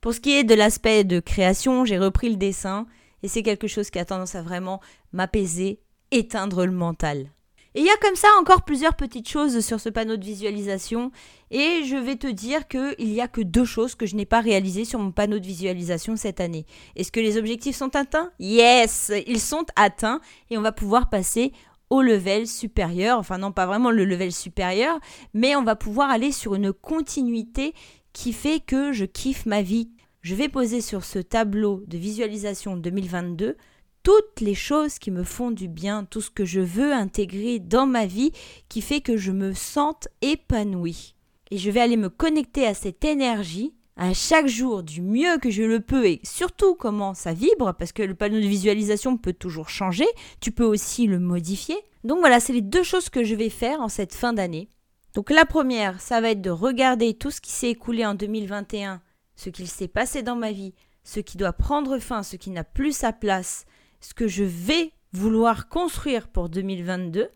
Pour 0.00 0.14
ce 0.14 0.20
qui 0.20 0.32
est 0.32 0.44
de 0.44 0.54
l'aspect 0.54 1.04
de 1.04 1.20
création, 1.20 1.84
j'ai 1.84 1.98
repris 1.98 2.28
le 2.28 2.36
dessin 2.36 2.86
et 3.22 3.28
c'est 3.28 3.44
quelque 3.44 3.68
chose 3.68 3.90
qui 3.90 4.00
a 4.00 4.04
tendance 4.04 4.34
à 4.34 4.42
vraiment 4.42 4.80
m'apaiser, 5.12 5.78
éteindre 6.10 6.66
le 6.66 6.72
mental. 6.72 7.30
Et 7.74 7.80
il 7.80 7.86
y 7.86 7.90
a 7.90 7.96
comme 7.96 8.16
ça 8.16 8.28
encore 8.40 8.62
plusieurs 8.62 8.94
petites 8.94 9.28
choses 9.28 9.60
sur 9.60 9.80
ce 9.80 9.88
panneau 9.88 10.16
de 10.16 10.24
visualisation. 10.24 11.10
Et 11.50 11.84
je 11.84 11.96
vais 11.96 12.16
te 12.16 12.26
dire 12.26 12.68
qu'il 12.68 12.94
n'y 12.98 13.20
a 13.20 13.28
que 13.28 13.40
deux 13.40 13.64
choses 13.64 13.94
que 13.94 14.06
je 14.06 14.16
n'ai 14.16 14.26
pas 14.26 14.40
réalisées 14.40 14.84
sur 14.84 14.98
mon 14.98 15.12
panneau 15.12 15.38
de 15.38 15.46
visualisation 15.46 16.16
cette 16.16 16.40
année. 16.40 16.66
Est-ce 16.96 17.12
que 17.12 17.20
les 17.20 17.38
objectifs 17.38 17.76
sont 17.76 17.94
atteints? 17.96 18.30
Yes, 18.38 19.12
ils 19.26 19.40
sont 19.40 19.66
atteints 19.76 20.20
et 20.50 20.58
on 20.58 20.62
va 20.62 20.72
pouvoir 20.72 21.08
passer 21.08 21.52
au 21.90 22.02
level 22.02 22.46
supérieur. 22.46 23.18
Enfin 23.18 23.38
non, 23.38 23.52
pas 23.52 23.66
vraiment 23.66 23.90
le 23.90 24.04
level 24.04 24.32
supérieur, 24.32 24.98
mais 25.34 25.56
on 25.56 25.64
va 25.64 25.76
pouvoir 25.76 26.10
aller 26.10 26.32
sur 26.32 26.54
une 26.54 26.72
continuité 26.72 27.74
qui 28.12 28.32
fait 28.32 28.60
que 28.60 28.92
je 28.92 29.04
kiffe 29.04 29.46
ma 29.46 29.62
vie 29.62 29.90
je 30.22 30.36
vais 30.36 30.48
poser 30.48 30.80
sur 30.80 31.04
ce 31.04 31.18
tableau 31.18 31.82
de 31.88 31.98
visualisation 31.98 32.76
2022 32.76 33.56
toutes 34.02 34.40
les 34.40 34.54
choses 34.54 34.98
qui 34.98 35.10
me 35.10 35.24
font 35.24 35.50
du 35.50 35.68
bien, 35.68 36.04
tout 36.04 36.20
ce 36.20 36.30
que 36.30 36.44
je 36.44 36.60
veux 36.60 36.92
intégrer 36.92 37.58
dans 37.58 37.86
ma 37.86 38.06
vie 38.06 38.32
qui 38.68 38.80
fait 38.80 39.00
que 39.00 39.16
je 39.16 39.32
me 39.32 39.52
sente 39.52 40.08
épanouie. 40.20 41.14
Et 41.50 41.58
je 41.58 41.70
vais 41.70 41.80
aller 41.80 41.96
me 41.96 42.08
connecter 42.08 42.66
à 42.66 42.74
cette 42.74 43.04
énergie 43.04 43.74
à 43.96 44.14
chaque 44.14 44.46
jour 44.46 44.82
du 44.82 45.02
mieux 45.02 45.38
que 45.38 45.50
je 45.50 45.62
le 45.62 45.80
peux 45.80 46.06
et 46.06 46.20
surtout 46.24 46.74
comment 46.74 47.12
ça 47.12 47.34
vibre 47.34 47.74
parce 47.78 47.92
que 47.92 48.02
le 48.02 48.14
panneau 48.14 48.40
de 48.40 48.46
visualisation 48.46 49.18
peut 49.18 49.34
toujours 49.34 49.68
changer, 49.68 50.06
tu 50.40 50.50
peux 50.50 50.64
aussi 50.64 51.06
le 51.06 51.18
modifier. 51.18 51.76
Donc 52.02 52.20
voilà, 52.20 52.40
c'est 52.40 52.54
les 52.54 52.62
deux 52.62 52.82
choses 52.82 53.10
que 53.10 53.22
je 53.22 53.34
vais 53.34 53.50
faire 53.50 53.80
en 53.80 53.88
cette 53.88 54.14
fin 54.14 54.32
d'année. 54.32 54.70
Donc 55.14 55.30
la 55.30 55.44
première, 55.44 56.00
ça 56.00 56.22
va 56.22 56.30
être 56.30 56.40
de 56.40 56.50
regarder 56.50 57.12
tout 57.12 57.30
ce 57.30 57.42
qui 57.42 57.52
s'est 57.52 57.70
écoulé 57.70 58.06
en 58.06 58.14
2021 58.14 59.02
ce 59.36 59.50
qu'il 59.50 59.68
s'est 59.68 59.88
passé 59.88 60.22
dans 60.22 60.36
ma 60.36 60.52
vie, 60.52 60.74
ce 61.04 61.20
qui 61.20 61.36
doit 61.36 61.52
prendre 61.52 61.98
fin, 61.98 62.22
ce 62.22 62.36
qui 62.36 62.50
n'a 62.50 62.64
plus 62.64 62.96
sa 62.96 63.12
place, 63.12 63.64
ce 64.02 64.12
que 64.12 64.28
je 64.28 64.44
vais 64.44 64.92
vouloir 65.14 65.68
construire 65.68 66.28
pour 66.28 66.50
2022. 66.50 67.30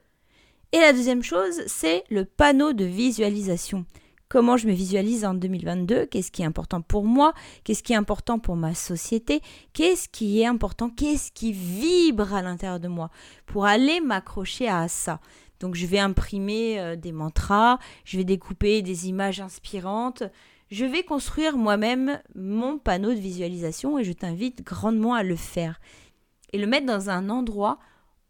Et 0.72 0.78
la 0.78 0.92
deuxième 0.92 1.22
chose, 1.22 1.62
c'est 1.66 2.04
le 2.10 2.26
panneau 2.26 2.74
de 2.74 2.84
visualisation. 2.84 3.86
Comment 4.28 4.56
je 4.56 4.66
me 4.66 4.72
visualise 4.72 5.24
en 5.24 5.34
2022 5.34 6.06
Qu'est-ce 6.06 6.32
qui 6.32 6.42
est 6.42 6.46
important 6.46 6.82
pour 6.82 7.04
moi? 7.04 7.32
Qu'est-ce 7.62 7.84
qui 7.84 7.92
est 7.92 7.96
important 7.96 8.40
pour 8.40 8.56
ma 8.56 8.74
société? 8.74 9.40
Qu'est-ce 9.72 10.08
qui 10.08 10.40
est 10.40 10.46
important? 10.46 10.90
Qu'est-ce 10.90 11.30
qui 11.30 11.52
vibre 11.52 12.34
à 12.34 12.42
l'intérieur 12.42 12.80
de 12.80 12.88
moi 12.88 13.10
Pour 13.46 13.66
aller 13.66 14.00
m'accrocher 14.00 14.68
à 14.68 14.88
ça? 14.88 15.20
Donc 15.60 15.76
je 15.76 15.86
vais 15.86 16.00
imprimer 16.00 16.80
euh, 16.80 16.96
des 16.96 17.12
mantras, 17.12 17.78
je 18.04 18.18
vais 18.18 18.24
découper 18.24 18.82
des 18.82 19.08
images 19.08 19.40
inspirantes, 19.40 20.24
je 20.70 20.84
vais 20.84 21.04
construire 21.04 21.56
moi-même 21.56 22.20
mon 22.34 22.78
panneau 22.78 23.14
de 23.14 23.20
visualisation 23.20 23.98
et 23.98 24.04
je 24.04 24.12
t'invite 24.12 24.64
grandement 24.64 25.14
à 25.14 25.22
le 25.22 25.36
faire. 25.36 25.80
Et 26.56 26.58
le 26.58 26.66
mettre 26.66 26.86
dans 26.86 27.10
un 27.10 27.28
endroit 27.28 27.78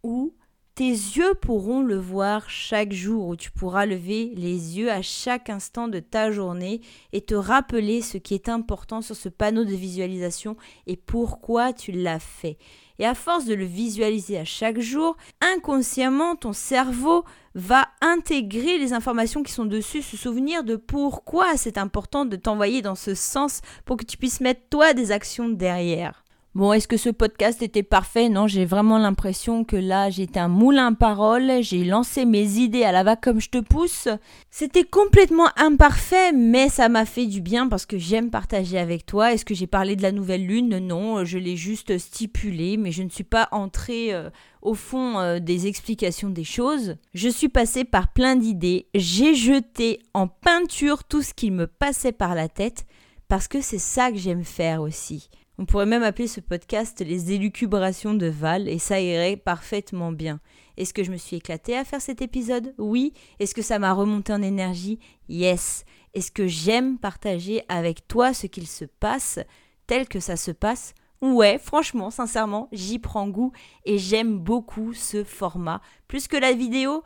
où 0.03 0.35
tes 0.75 0.91
yeux 0.91 1.35
pourront 1.41 1.81
le 1.81 1.97
voir 1.97 2.51
chaque 2.51 2.93
jour, 2.93 3.29
où 3.29 3.37
tu 3.37 3.53
pourras 3.53 3.87
lever 3.87 4.33
les 4.35 4.79
yeux 4.79 4.91
à 4.91 5.01
chaque 5.01 5.49
instant 5.49 5.87
de 5.87 6.01
ta 6.01 6.33
journée 6.33 6.81
et 7.12 7.21
te 7.21 7.37
rappeler 7.37 8.03
ce 8.03 8.19
qui 8.19 8.35
est 8.35 8.49
important 8.49 9.01
sur 9.01 9.15
ce 9.15 9.29
panneau 9.29 9.62
de 9.62 9.77
visualisation 9.77 10.57
et 10.89 10.97
pourquoi 10.97 11.73
tu 11.73 11.93
l'as 11.93 12.19
fait. 12.19 12.59
Et 12.99 13.07
à 13.07 13.15
force 13.15 13.45
de 13.45 13.55
le 13.55 13.65
visualiser 13.65 14.39
à 14.39 14.45
chaque 14.45 14.81
jour, 14.81 15.17
inconsciemment, 15.41 16.35
ton 16.35 16.53
cerveau 16.53 17.25
va 17.55 17.87
intégrer 18.01 18.77
les 18.79 18.93
informations 18.93 19.45
qui 19.45 19.53
sont 19.53 19.67
dessus, 19.67 20.03
se 20.03 20.17
souvenir 20.17 20.65
de 20.65 20.75
pourquoi 20.75 21.57
c'est 21.57 21.79
important 21.79 22.25
de 22.25 22.35
t'envoyer 22.35 22.83
dans 22.83 22.97
ce 22.97 23.15
sens 23.15 23.61
pour 23.85 23.97
que 23.97 24.05
tu 24.05 24.17
puisses 24.17 24.41
mettre 24.41 24.62
toi 24.69 24.95
des 24.95 25.12
actions 25.12 25.49
derrière. 25.49 26.26
Bon, 26.57 26.73
est-ce 26.73 26.88
que 26.88 26.97
ce 26.97 27.11
podcast 27.11 27.61
était 27.61 27.83
parfait? 27.83 28.31
Non, 28.31 28.47
j'ai 28.47 28.64
vraiment 28.64 28.97
l'impression 28.97 29.62
que 29.62 29.77
là, 29.77 30.09
j'étais 30.09 30.40
un 30.40 30.49
moulin 30.49 30.95
parole, 30.95 31.53
j'ai 31.61 31.85
lancé 31.85 32.25
mes 32.25 32.57
idées 32.57 32.83
à 32.83 32.92
la 32.92 33.03
va 33.03 33.14
comme 33.14 33.42
je 33.42 33.51
te 33.51 33.59
pousse. 33.59 34.09
C'était 34.51 34.85
complètement 34.85 35.49
imparfait, 35.59 36.33
mais 36.33 36.71
ça 36.71 36.88
m'a 36.88 37.05
fait 37.05 37.27
du 37.27 37.42
bien 37.42 37.69
parce 37.69 37.85
que 37.85 37.99
j'aime 37.99 38.31
partager 38.31 38.79
avec 38.79 39.05
toi. 39.05 39.35
Est-ce 39.35 39.45
que 39.45 39.55
j'ai 39.55 39.66
parlé 39.66 39.97
de 39.97 40.03
la 40.03 40.12
nouvelle 40.12 40.47
lune? 40.47 40.79
Non, 40.79 41.27
je 41.27 41.37
l'ai 41.37 41.59
juste 41.59 41.99
stipulé, 41.99 42.79
mais 42.79 42.90
je 42.90 43.03
ne 43.03 43.11
suis 43.11 43.23
pas 43.23 43.49
entrée 43.53 44.14
euh, 44.14 44.31
au 44.62 44.73
fond 44.73 45.19
euh, 45.19 45.40
des 45.40 45.66
explications 45.66 46.31
des 46.31 46.45
choses. 46.45 46.97
Je 47.12 47.29
suis 47.29 47.51
passée 47.51 47.85
par 47.85 48.14
plein 48.14 48.35
d'idées, 48.35 48.87
j'ai 48.95 49.35
jeté 49.35 49.99
en 50.14 50.27
peinture 50.27 51.05
tout 51.05 51.21
ce 51.21 51.35
qui 51.35 51.51
me 51.51 51.66
passait 51.66 52.12
par 52.12 52.35
la 52.35 52.49
tête 52.49 52.87
parce 53.29 53.47
que 53.47 53.61
c'est 53.61 53.77
ça 53.77 54.11
que 54.11 54.16
j'aime 54.16 54.45
faire 54.45 54.81
aussi. 54.81 55.29
On 55.59 55.64
pourrait 55.64 55.87
même 55.87 56.03
appeler 56.03 56.29
ce 56.29 56.40
podcast 56.40 57.01
les 57.01 57.33
élucubrations 57.33 58.12
de 58.12 58.27
Val 58.27 58.69
et 58.69 58.79
ça 58.79 59.01
irait 59.01 59.38
parfaitement 59.38 60.12
bien. 60.12 60.38
Est-ce 60.77 60.92
que 60.92 61.03
je 61.03 61.11
me 61.11 61.16
suis 61.16 61.37
éclatée 61.37 61.75
à 61.75 61.85
faire 61.85 62.03
cet 62.03 62.21
épisode? 62.21 62.75
Oui. 62.77 63.14
Est-ce 63.38 63.55
que 63.55 63.62
ça 63.62 63.79
m'a 63.79 63.95
remonté 63.95 64.35
en 64.35 64.42
énergie? 64.42 64.99
Yes. 65.31 65.87
Est-ce 66.12 66.31
que 66.31 66.47
j'aime 66.47 66.99
partager 66.99 67.62
avec 67.71 68.07
toi 68.07 68.35
ce 68.35 68.47
qu'il 68.47 68.66
se 68.66 68.85
passe 68.85 69.38
tel 69.87 70.09
que 70.09 70.21
ça 70.21 70.37
se 70.37 70.51
passe? 70.51 70.92
Ouais, 71.23 71.59
franchement, 71.59 72.11
sincèrement, 72.11 72.69
j'y 72.73 72.99
prends 72.99 73.27
goût 73.27 73.53
et 73.87 73.97
j'aime 73.97 74.38
beaucoup 74.38 74.92
ce 74.92 75.25
format. 75.25 75.81
Plus 76.07 76.29
que 76.29 76.37
la 76.37 76.53
vidéo, 76.53 77.03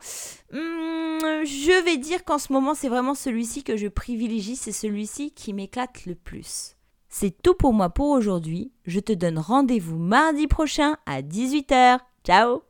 hmm, 0.51 1.45
je 1.45 1.85
vais 1.85 1.95
dire 1.95 2.25
qu'en 2.25 2.37
ce 2.37 2.51
moment, 2.51 2.73
c'est 2.73 2.89
vraiment 2.89 3.15
celui-ci 3.15 3.63
que 3.63 3.77
je 3.77 3.87
privilégie, 3.87 4.57
c'est 4.57 4.73
celui-ci 4.73 5.31
qui 5.31 5.53
m'éclate 5.53 6.05
le 6.05 6.15
plus. 6.15 6.75
C'est 7.13 7.35
tout 7.43 7.53
pour 7.53 7.73
moi 7.73 7.89
pour 7.89 8.07
aujourd'hui. 8.07 8.71
Je 8.85 9.01
te 9.01 9.11
donne 9.11 9.37
rendez-vous 9.37 9.97
mardi 9.97 10.47
prochain 10.47 10.95
à 11.05 11.21
18h. 11.21 11.99
Ciao 12.23 12.63